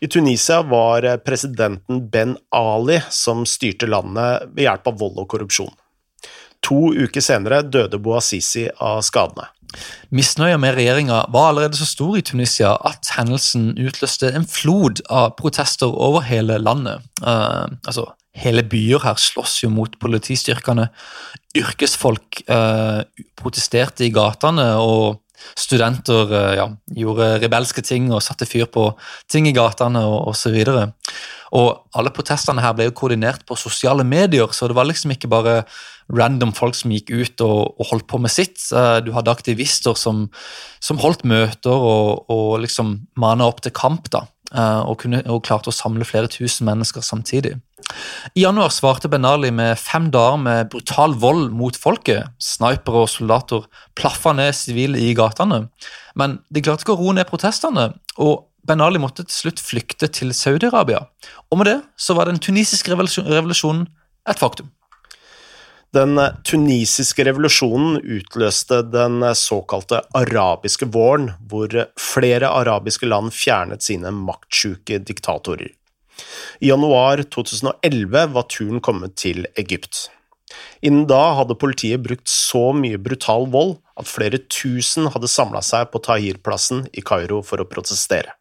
I 0.00 0.08
Tunisia 0.08 0.62
var 0.64 1.04
presidenten 1.26 2.06
Ben 2.10 2.36
Ali 2.56 3.00
som 3.12 3.44
styrte 3.44 3.88
landet 3.90 4.48
ved 4.54 4.64
hjelp 4.64 4.88
av 4.88 5.00
vold 5.02 5.20
og 5.20 5.28
korrupsjon. 5.28 5.72
To 6.64 6.92
uker 6.92 7.24
senere 7.24 7.60
døde 7.64 8.00
Bouazizi 8.00 8.66
av 8.80 9.02
skadene. 9.04 9.48
Misnøya 10.10 10.58
med 10.58 10.74
regjeringa 10.74 11.20
var 11.30 11.50
allerede 11.50 11.78
så 11.78 11.86
stor 11.86 12.16
i 12.18 12.24
Tunisia 12.26 12.72
at 12.88 13.12
hendelsen 13.14 13.70
utløste 13.78 14.32
en 14.34 14.48
flod 14.48 15.02
av 15.06 15.36
protester 15.38 15.92
over 15.92 16.24
hele 16.26 16.58
landet. 16.58 17.04
Uh, 17.22 17.70
altså, 17.86 18.08
Hele 18.36 18.62
byer 18.62 19.02
her 19.02 19.18
slåss 19.18 19.60
jo 19.64 19.72
mot 19.74 19.96
politistyrkene. 20.02 20.86
Yrkesfolk 21.58 22.44
eh, 22.46 23.02
protesterte 23.38 24.06
i 24.06 24.12
gatene, 24.14 24.68
og 24.78 25.18
studenter 25.58 26.30
eh, 26.36 26.54
ja, 26.60 26.68
gjorde 27.00 27.32
rebelske 27.42 27.82
ting 27.86 28.10
og 28.12 28.22
satte 28.24 28.48
fyr 28.48 28.68
på 28.70 28.90
ting 29.30 29.48
i 29.50 29.54
gatene 29.56 30.04
og 30.06 30.30
osv. 30.30 30.56
Og, 30.62 31.14
og 31.58 31.98
alle 31.98 32.14
protestene 32.14 32.62
her 32.62 32.76
ble 32.78 32.90
jo 32.90 32.96
koordinert 33.02 33.42
på 33.48 33.58
sosiale 33.58 34.06
medier, 34.06 34.52
så 34.54 34.70
det 34.70 34.78
var 34.78 34.88
liksom 34.88 35.16
ikke 35.16 35.32
bare 35.32 35.62
random 36.10 36.52
folk 36.56 36.74
som 36.74 36.92
gikk 36.94 37.10
ut 37.10 37.42
og, 37.46 37.74
og 37.78 37.90
holdt 37.92 38.08
på 38.10 38.18
med 38.22 38.32
sitt. 38.34 38.58
Uh, 38.74 38.98
du 39.04 39.12
hadde 39.14 39.30
aktivister 39.30 39.98
som, 39.98 40.26
som 40.82 40.98
holdt 41.02 41.22
møter 41.28 41.74
og, 41.74 42.30
og 42.30 42.60
liksom 42.64 42.96
mana 43.18 43.46
opp 43.50 43.62
til 43.64 43.74
kamp. 43.74 44.10
da. 44.10 44.26
Og, 44.50 44.96
kunne, 44.98 45.20
og 45.30 45.44
klarte 45.46 45.70
å 45.70 45.74
samle 45.74 46.02
flere 46.02 46.26
tusen 46.26 46.66
mennesker 46.66 47.04
samtidig. 47.06 47.52
I 48.34 48.42
januar 48.42 48.72
svarte 48.74 49.08
Ben 49.10 49.26
Ali 49.26 49.52
med 49.54 49.78
fem 49.78 50.08
dager 50.10 50.40
med 50.42 50.70
brutal 50.72 51.14
vold 51.22 51.52
mot 51.54 51.76
folket. 51.78 52.32
Snipere 52.42 53.04
og 53.04 53.12
soldater 53.12 53.66
plaffa 53.98 54.34
ned 54.34 54.54
sivile 54.58 54.98
i 54.98 55.14
gatene. 55.14 55.64
Men 56.18 56.40
de 56.50 56.62
klarte 56.66 56.86
ikke 56.86 56.96
å 56.96 57.00
roe 57.00 57.14
ned 57.16 57.30
protestene, 57.30 57.92
og 58.18 58.46
Ben 58.66 58.82
Ali 58.84 59.00
måtte 59.00 59.24
til 59.24 59.36
slutt 59.36 59.62
flykte 59.62 60.10
til 60.12 60.34
Saudi-Arabia. 60.36 61.06
Og 61.50 61.60
med 61.60 61.70
det 61.70 61.78
så 61.96 62.14
var 62.18 62.28
den 62.28 62.42
tunisiske 62.42 62.92
revolusjonen 62.92 63.86
et 64.28 64.42
faktum. 64.42 64.68
Den 65.90 66.14
tunisiske 66.46 67.24
revolusjonen 67.26 67.96
utløste 67.98 68.76
den 68.92 69.24
såkalte 69.34 70.04
arabiske 70.14 70.86
våren, 70.94 71.32
hvor 71.50 71.72
flere 71.98 72.46
arabiske 72.46 73.08
land 73.10 73.32
fjernet 73.34 73.82
sine 73.82 74.12
maktsjuke 74.14 75.00
diktatorer. 75.02 75.72
I 76.62 76.70
januar 76.70 77.24
2011 77.34 78.30
var 78.36 78.46
turen 78.52 78.78
kommet 78.78 79.16
til 79.18 79.48
Egypt. 79.58 80.06
Innen 80.78 81.08
da 81.10 81.32
hadde 81.40 81.58
politiet 81.58 82.04
brukt 82.04 82.30
så 82.30 82.70
mye 82.76 83.00
brutal 83.02 83.48
vold 83.50 83.80
at 83.98 84.06
flere 84.10 84.38
tusen 84.46 85.08
hadde 85.10 85.30
samla 85.30 85.62
seg 85.64 85.90
på 85.90 86.02
Tahir-plassen 86.06 86.84
i 86.94 87.02
Kairo 87.02 87.40
for 87.46 87.62
å 87.62 87.66
protestere. 87.66 88.36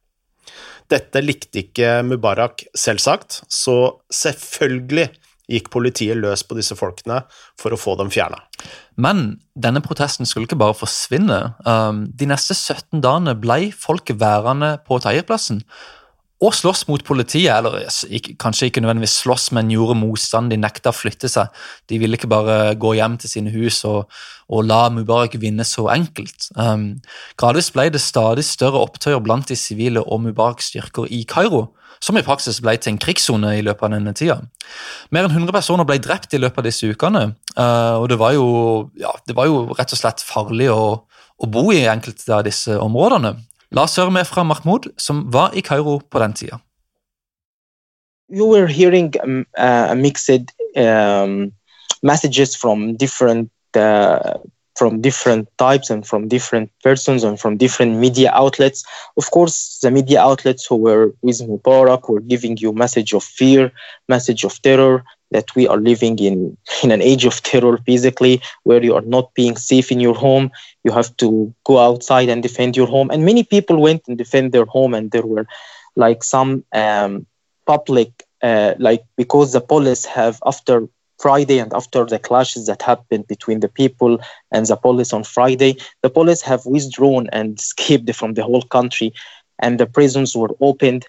Dette 0.90 1.22
likte 1.22 1.64
ikke 1.64 2.00
Mubarak, 2.06 2.64
selvsagt, 2.78 3.42
så 3.50 4.02
selvfølgelig 4.14 5.10
gikk 5.50 5.70
politiet 5.74 6.20
løs 6.20 6.44
på 6.46 6.58
disse 6.58 6.78
folkene 6.78 7.24
for 7.60 7.74
å 7.74 7.80
få 7.80 7.96
dem 8.00 8.12
fjerna. 8.14 8.42
Men 9.00 9.40
denne 9.58 9.82
protesten 9.84 10.28
skulle 10.30 10.50
ikke 10.50 10.60
bare 10.60 10.78
forsvinne. 10.78 11.40
Um, 11.66 12.06
de 12.16 12.28
neste 12.30 12.58
17 12.58 13.02
dagene 13.04 13.36
ble 13.40 13.72
folk 13.76 14.12
værende 14.20 14.76
på 14.86 15.00
Tahir-plassen 15.04 15.64
og 16.40 16.54
slåss 16.56 16.86
mot 16.88 17.02
politiet, 17.04 17.52
eller 17.52 17.84
kanskje 18.40 18.70
ikke 18.70 18.80
nødvendigvis 18.84 19.18
slåss, 19.26 19.50
men 19.56 19.72
gjorde 19.74 19.98
motstand. 20.00 20.54
De 20.54 20.60
nekta 20.60 20.94
å 20.94 20.96
flytte 20.96 21.28
seg. 21.32 21.50
De 21.92 22.00
ville 22.00 22.16
ikke 22.16 22.30
bare 22.32 22.78
gå 22.80 22.94
hjem 22.96 23.18
til 23.20 23.32
sine 23.34 23.52
hus 23.52 23.82
og, 23.88 24.08
og 24.48 24.64
la 24.70 24.86
Mubarak 24.94 25.36
vinne 25.42 25.66
så 25.68 25.90
enkelt. 25.92 26.48
Um, 26.56 27.02
gradvis 27.40 27.74
ble 27.76 27.90
det 27.92 28.00
stadig 28.04 28.48
større 28.48 28.80
opptøyer 28.86 29.20
blant 29.24 29.52
de 29.52 29.60
sivile 29.60 30.06
og 30.06 30.24
Mubaraks 30.24 30.72
styrker 30.72 31.12
i 31.12 31.26
Kairo, 31.28 31.68
som 32.00 32.16
i 32.16 32.24
praksis 32.24 32.62
ble 32.64 32.78
til 32.80 32.94
en 32.94 33.02
krigssone 33.04 33.58
i 33.58 33.66
løpet 33.66 33.90
av 33.90 33.98
denne 33.98 34.16
tida. 34.16 34.40
Mer 35.12 35.28
enn 35.28 35.36
100 35.36 35.52
personer 35.52 35.88
ble 35.88 36.00
drept 36.00 36.32
i 36.32 36.40
løpet 36.40 36.64
av 36.64 36.70
disse 36.70 36.88
ukene, 36.88 37.34
uh, 37.58 38.00
og 38.00 38.08
det 38.14 38.20
var, 38.22 38.38
jo, 38.40 38.48
ja, 38.96 39.12
det 39.28 39.36
var 39.36 39.52
jo 39.52 39.66
rett 39.76 39.92
og 39.92 40.00
slett 40.00 40.24
farlig 40.24 40.72
å, 40.72 41.04
å 41.04 41.52
bo 41.52 41.68
i 41.76 41.84
enkelte 41.92 42.32
av 42.32 42.48
disse 42.48 42.80
områdene. 42.80 43.36
La 43.72 43.84
oss 43.86 44.00
høre 44.02 44.26
fra 44.26 44.44
Mahmoud, 44.44 44.90
som 44.98 45.28
var 45.34 45.54
i 45.54 45.62
Kairo 45.62 46.00
på 46.00 46.20
den 46.20 46.34
tida. 46.34 46.58
You 48.30 48.46
were 48.46 48.68
hearing 48.68 49.14
um, 49.24 49.46
uh, 49.58 49.96
mixed 49.96 50.54
um, 50.76 51.52
messages 52.04 52.56
from 52.56 52.96
different 52.98 53.50
uh, 53.76 54.38
from 54.78 55.02
different 55.02 55.50
types 55.58 55.90
and 55.90 56.08
from 56.08 56.28
different 56.30 56.72
persons 56.84 57.24
and 57.24 57.40
from 57.40 57.58
different 57.58 57.98
media 57.98 58.32
outlets. 58.34 58.86
Of 59.18 59.30
course, 59.32 59.80
the 59.82 59.92
media 59.92 60.22
outlets 60.22 60.66
who 60.66 60.78
were 60.78 61.14
with 61.22 61.42
Mubarak 61.42 62.08
were 62.10 62.22
giving 62.22 62.56
you 62.58 62.72
message 62.72 63.14
of 63.14 63.24
fear, 63.24 63.72
message 64.08 64.46
of 64.46 64.62
terror, 64.62 65.04
that 65.32 65.56
we 65.56 65.68
are 65.68 65.78
living 65.78 66.18
in, 66.20 66.58
in 66.84 66.92
an 66.92 67.02
age 67.02 67.26
of 67.26 67.42
terror 67.44 67.78
basically 67.86 68.42
where 68.64 68.84
you 68.84 68.96
are 68.96 69.02
not 69.02 69.34
being 69.34 69.56
safe 69.56 69.92
in 69.92 70.00
your 70.00 70.16
home. 70.16 70.52
You 70.84 70.92
have 70.92 71.16
to 71.18 71.54
go 71.66 71.78
outside 71.80 72.30
and 72.30 72.42
defend 72.42 72.76
your 72.76 72.88
home. 72.88 73.10
And 73.12 73.26
many 73.26 73.44
people 73.44 73.80
went 73.82 74.04
and 74.08 74.18
defend 74.18 74.52
their 74.52 74.66
home 74.66 74.94
and 74.94 75.12
there 75.12 75.26
were 75.26 75.46
like 75.96 76.24
some 76.24 76.64
um, 76.74 77.26
public 77.66 78.10
uh, 78.42 78.74
like 78.80 79.04
because 79.18 79.52
the 79.54 79.62
police 79.62 80.06
have 80.06 80.40
after 80.46 80.88
friday 81.20 81.60
and 81.60 81.74
after 81.74 82.06
the 82.06 82.18
clashes 82.20 82.66
that 82.68 82.82
happened 82.82 83.28
between 83.28 83.60
the 83.60 83.68
people 83.68 84.18
and 84.52 84.66
the 84.66 84.76
police 84.76 85.12
on 85.14 85.24
friday 85.24 85.76
the 86.02 86.10
police 86.10 86.42
have 86.42 86.66
withdrawn 86.66 87.28
and 87.32 87.58
escaped 87.60 88.14
from 88.16 88.34
the 88.34 88.44
whole 88.44 88.62
country. 88.64 89.14
And 89.62 89.80
the 89.80 89.86
prisons 89.86 90.36
were 90.36 90.50
opened, 90.62 91.08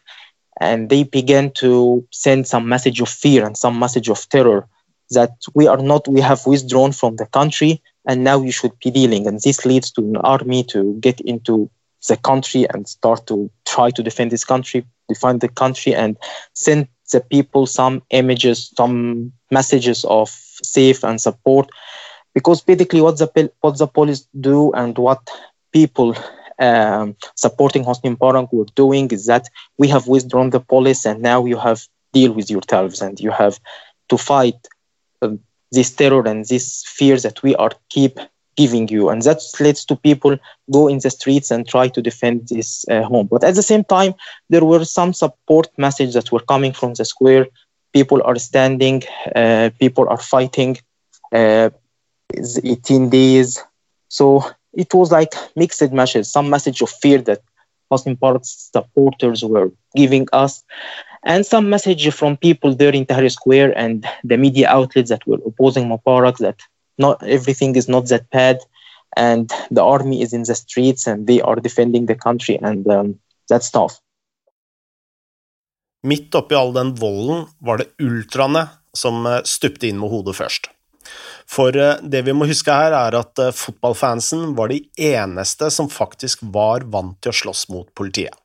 and 0.58 0.90
they 0.90 1.04
began 1.04 1.50
to 1.52 2.06
send 2.10 2.46
some 2.46 2.68
message 2.68 3.00
of 3.00 3.08
fear 3.08 3.46
and 3.46 3.56
some 3.56 3.78
message 3.78 4.08
of 4.08 4.28
terror 4.28 4.66
that 5.10 5.32
we 5.54 5.66
are 5.66 5.76
not, 5.76 6.06
we 6.08 6.20
have 6.20 6.46
withdrawn 6.46 6.92
from 6.92 7.16
the 7.16 7.26
country, 7.26 7.82
and 8.06 8.24
now 8.24 8.40
you 8.40 8.52
should 8.52 8.72
be 8.82 8.90
dealing. 8.90 9.26
And 9.26 9.40
this 9.40 9.64
leads 9.64 9.90
to 9.92 10.00
an 10.02 10.16
army 10.18 10.64
to 10.64 10.94
get 11.00 11.20
into 11.20 11.70
the 12.08 12.16
country 12.16 12.66
and 12.72 12.88
start 12.88 13.26
to 13.26 13.50
try 13.66 13.90
to 13.90 14.02
defend 14.02 14.30
this 14.30 14.44
country, 14.44 14.86
defend 15.08 15.40
the 15.40 15.48
country, 15.48 15.94
and 15.94 16.16
send 16.54 16.88
the 17.12 17.20
people 17.20 17.66
some 17.66 18.02
images, 18.10 18.72
some 18.76 19.32
messages 19.50 20.04
of 20.04 20.30
safe 20.62 21.04
and 21.04 21.20
support. 21.20 21.68
Because 22.34 22.62
basically, 22.62 23.00
what 23.00 23.18
the 23.18 23.52
what 23.60 23.78
the 23.78 23.86
police 23.88 24.26
do 24.38 24.72
and 24.72 24.96
what 24.96 25.28
people 25.72 26.14
um, 26.60 27.16
supporting 27.36 27.84
Hosni 27.84 28.16
Mubarak 28.16 28.52
were 28.52 28.66
doing 28.76 29.10
is 29.10 29.26
that 29.26 29.48
we 29.78 29.88
have 29.88 30.06
withdrawn 30.06 30.50
the 30.50 30.60
police, 30.60 31.06
and 31.06 31.22
now 31.22 31.44
you 31.46 31.56
have 31.58 31.80
deal 32.12 32.32
with 32.32 32.50
yourselves, 32.50 33.00
and 33.02 33.18
you 33.20 33.30
have 33.30 33.58
to 34.10 34.18
fight 34.18 34.56
uh, 35.22 35.30
this 35.72 35.90
terror 35.92 36.26
and 36.26 36.44
this 36.46 36.84
fear 36.86 37.16
that 37.18 37.42
we 37.42 37.54
are 37.56 37.72
keep 37.90 38.18
giving 38.56 38.88
you. 38.88 39.08
And 39.10 39.22
that 39.22 39.40
leads 39.60 39.84
to 39.86 39.96
people 39.96 40.36
go 40.70 40.88
in 40.88 40.98
the 40.98 41.10
streets 41.10 41.50
and 41.50 41.66
try 41.66 41.88
to 41.88 42.02
defend 42.02 42.48
this 42.48 42.84
uh, 42.90 43.02
home. 43.02 43.26
But 43.30 43.44
at 43.44 43.54
the 43.54 43.62
same 43.62 43.84
time 43.84 44.14
there 44.48 44.64
were 44.64 44.84
some 44.84 45.12
support 45.12 45.68
messages 45.78 46.14
that 46.14 46.32
were 46.32 46.40
coming 46.52 46.72
from 46.72 46.94
the 46.94 47.04
square. 47.04 47.46
People 47.92 48.20
are 48.24 48.36
standing 48.36 49.02
uh, 49.34 49.70
people 49.78 50.06
are 50.08 50.18
fighting 50.18 50.76
uh, 51.32 51.70
18 52.64 53.08
days? 53.10 53.62
So 54.08 54.44
it 54.72 54.92
was 54.94 55.10
like 55.12 55.34
mixed 55.56 55.92
messages 55.92 56.30
some 56.30 56.50
message 56.50 56.82
of 56.82 56.90
fear 56.90 57.18
that 57.18 57.40
Hosni 57.90 58.16
supporters 58.44 59.44
were 59.44 59.72
giving 59.96 60.28
us 60.32 60.62
and 61.24 61.44
some 61.44 61.68
message 61.68 62.12
from 62.14 62.36
people 62.36 62.74
there 62.74 62.94
in 62.94 63.04
Tahrir 63.04 63.30
Square 63.30 63.76
and 63.76 64.06
the 64.24 64.36
media 64.38 64.68
outlets 64.68 65.10
that 65.10 65.26
were 65.26 65.40
opposing 65.44 65.88
Mubarak 65.88 66.38
that 66.38 66.60
not 66.98 67.22
everything 67.22 67.76
is 67.76 67.88
not 67.88 68.08
that 68.08 68.30
bad 68.30 68.58
and 69.16 69.50
the 69.70 69.82
army 69.82 70.22
is 70.22 70.32
in 70.32 70.44
the 70.44 70.54
streets 70.54 71.06
and 71.06 71.26
they 71.26 71.40
are 71.40 71.56
defending 71.56 72.06
the 72.06 72.14
country 72.14 72.58
and 72.62 72.86
um, 72.88 73.18
that's 73.48 73.70
tough. 73.70 74.00
Midt 76.02 76.34
oppi 76.34 76.54
all 76.56 76.72
den 76.72 76.94
volden 76.94 77.46
var 77.58 77.76
det 77.82 77.90
ultraene 78.00 78.68
som 78.96 79.26
eh, 79.26 79.42
stupte 79.44 79.88
inn 79.88 79.98
med 80.00 80.08
hodet 80.08 80.36
først. 80.38 80.70
For 81.50 81.76
eh, 81.76 81.98
det 82.02 82.24
vi 82.28 82.36
må 82.36 82.48
huske 82.50 82.74
her, 82.74 82.94
er 82.96 83.18
at 83.18 83.42
eh, 83.42 83.54
fotballfansen 83.56 84.54
var 84.58 84.70
de 84.72 84.84
eneste 85.10 85.70
som 85.74 85.90
faktisk 85.90 86.44
var 86.54 86.86
vant 86.92 87.18
til 87.22 87.32
å 87.34 87.40
slåss 87.42 87.66
mot 87.72 87.90
politiet. 87.96 88.36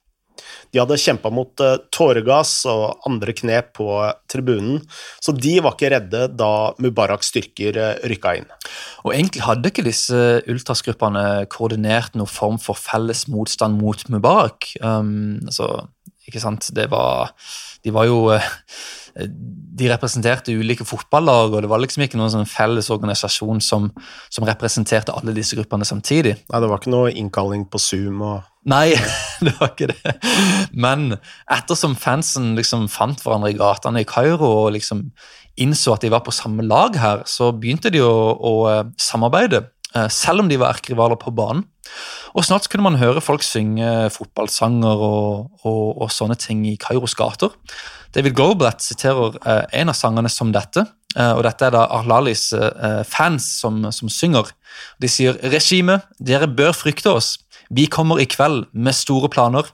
De 0.74 0.82
hadde 0.82 0.98
kjempa 1.00 1.30
mot 1.32 1.62
uh, 1.63 1.78
tåregass 1.96 2.65
og 2.68 3.06
andre 3.08 3.32
knep 3.38 3.70
på 3.78 3.88
tribunen, 4.30 4.82
så 5.24 5.32
de 5.32 5.54
var 5.63 5.74
ikke 5.74 5.91
redde 5.94 6.26
da 6.36 6.50
Mubaraks 6.84 7.32
styrker 7.32 7.80
rykka 8.12 8.34
inn. 8.41 8.50
Og 9.06 9.13
Egentlig 9.13 9.46
hadde 9.46 9.72
ikke 9.72 9.86
disse 9.88 10.20
ultrasgruppene 10.52 11.46
koordinert 11.54 12.18
noen 12.20 12.30
form 12.30 12.60
for 12.62 12.78
felles 12.78 13.24
motstand 13.32 13.80
mot 13.80 14.04
Mubarak. 14.12 14.74
Um, 14.84 15.39
altså, 15.48 15.88
ikke 16.28 16.44
sant, 16.44 16.68
var 16.91 17.32
De 17.86 17.96
var 17.96 18.10
jo 18.12 18.20
de 19.15 19.88
representerte 19.91 20.56
ulike 20.56 20.86
fotballag, 20.88 21.54
og 21.54 21.63
det 21.63 21.69
var 21.71 21.80
liksom 21.84 22.04
ikke 22.06 22.19
noen 22.19 22.34
sånn 22.34 22.49
felles 22.49 22.89
organisasjon 22.91 23.62
som, 23.63 23.88
som, 24.32 24.47
representerte 24.47 25.15
alle 25.15 25.36
disse 25.36 25.56
gruppene 25.56 25.88
samtidig. 25.88 26.36
Nei, 26.49 26.60
Det 26.62 26.69
var 26.71 26.82
ikke 26.82 26.93
noe 26.93 27.13
innkalling 27.15 27.65
på 27.71 27.82
Zoom 27.82 28.21
og 28.25 28.51
Nei, 28.65 28.95
det 29.45 29.54
var 29.60 29.75
ikke 29.75 29.91
det. 29.91 30.13
Men 30.73 31.19
ettersom 31.54 31.93
fansen 32.01 32.56
liksom 32.58 32.88
fant 32.89 33.21
hverandre 33.21 33.51
i 33.54 33.58
gatene 33.60 34.01
i 34.01 34.08
Kairo 34.10 34.47
og 34.63 34.71
liksom 34.73 35.12
innså 35.62 35.93
at 35.93 36.04
de 36.04 36.10
var 36.12 36.23
på 36.25 36.34
samme 36.36 36.65
lag 36.65 36.97
her, 36.99 37.21
så 37.30 37.51
begynte 37.54 37.91
de 37.93 38.01
å, 38.04 38.15
å 38.36 38.54
eh, 38.71 38.82
samarbeide, 38.99 39.62
selv 40.12 40.43
om 40.43 40.50
de 40.52 40.58
var 40.60 40.76
erkerivaler 40.76 41.15
på 41.21 41.32
banen. 41.32 41.63
Og 42.36 42.43
snart 42.43 42.65
kunne 42.67 42.84
man 42.84 42.98
høre 43.00 43.21
folk 43.24 43.45
synge 43.45 44.10
fotballsanger 44.12 45.04
og, 45.08 45.62
og, 45.63 46.02
og 46.04 46.12
sånne 46.12 46.36
ting 46.36 46.65
i 46.67 46.74
Kairos 46.82 47.15
gater. 47.15 47.54
David 48.15 48.36
Goldblatt 48.36 48.84
siterer 48.84 49.38
eh, 49.45 49.62
en 49.80 49.93
av 49.93 49.95
sangene 49.95 50.32
som 50.32 50.52
dette, 50.56 50.84
og 51.15 51.45
dette 51.45 51.63
er 51.63 51.71
da 51.71 51.86
Ahlalis 51.95 52.50
fans 53.08 53.45
som, 53.62 53.78
som 53.95 54.10
synger. 54.12 54.50
De 55.00 55.08
sier 55.08 55.38
'Regimet, 55.39 56.04
dere 56.19 56.50
bør 56.52 56.76
frykte 56.76 57.13
oss'. 57.15 57.38
Vi 57.69 57.88
kommer 57.89 58.19
i 58.21 58.28
kveld 58.30 58.67
med 58.74 58.93
store 58.93 59.30
planer. 59.30 59.65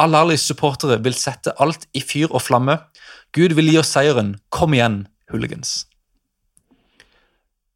Al-Alis 0.00 0.46
supportere 0.48 1.00
vil 1.04 1.16
sette 1.16 1.52
alt 1.60 1.86
i 1.92 2.00
fyr 2.00 2.30
og 2.30 2.42
flamme. 2.42 2.78
Gud 3.36 3.56
vil 3.58 3.68
gi 3.68 3.80
oss 3.80 3.92
seieren. 3.92 4.36
Kom 4.50 4.74
igjen, 4.76 5.04
hooligans. 5.32 5.84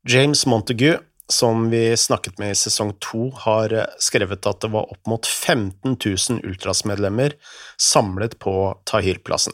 James 0.09 0.47
Montague, 0.47 0.97
som 1.29 1.69
vi 1.71 1.97
snakket 1.97 2.39
med 2.41 2.55
i 2.55 2.59
sesong 2.59 2.95
to, 3.05 3.29
har 3.45 3.75
skrevet 4.01 4.47
at 4.49 4.61
det 4.65 4.71
var 4.73 4.89
opp 4.93 5.11
mot 5.11 5.27
15 5.27 5.97
000 5.97 6.41
Ultras-medlemmer 6.49 7.37
samlet 7.77 8.39
på 8.41 8.55
Tahir-plassen. 8.89 9.53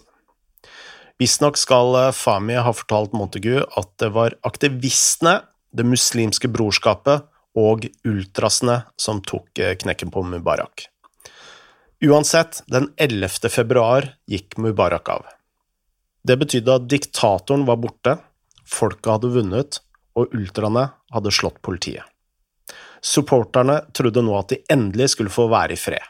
Visstnok 1.19 1.59
skal 1.59 1.97
Fami 2.15 2.57
ha 2.59 2.73
fortalt 2.75 3.15
Montagu 3.15 3.61
at 3.63 3.91
det 4.03 4.15
var 4.15 4.39
aktivistene, 4.47 5.43
Det 5.75 5.83
muslimske 5.83 6.47
brorskapet 6.55 7.25
og 7.59 7.89
ultrasene 8.07 8.85
som 8.95 9.19
tok 9.27 9.59
eh, 9.59 9.73
knekken 9.75 10.13
på 10.15 10.23
Mubarak. 10.23 10.85
Uansett, 11.99 12.61
den 12.71 12.93
11. 12.95 13.49
februar 13.51 14.07
gikk 14.31 14.55
Mubarak 14.55 15.09
av. 15.09 15.25
Det 16.23 16.37
betydde 16.39 16.77
at 16.79 16.87
diktatoren 16.87 17.67
var 17.67 17.81
borte, 17.83 18.17
folket 18.63 19.11
hadde 19.17 19.33
vunnet, 19.35 19.81
og 20.19 20.35
ultraene 20.35 20.89
hadde 21.15 21.33
slått 21.35 21.61
politiet. 21.65 22.05
Supporterne 23.05 23.83
trodde 23.93 24.23
nå 24.25 24.35
at 24.39 24.55
de 24.55 24.63
endelig 24.73 25.11
skulle 25.13 25.33
få 25.33 25.49
være 25.53 25.77
i 25.77 25.81
fred. 25.81 26.05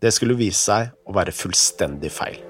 Det 0.00 0.12
skulle 0.12 0.36
vise 0.36 0.60
seg 0.60 0.92
å 1.08 1.16
være 1.16 1.32
fullstendig 1.32 2.12
feil. 2.12 2.40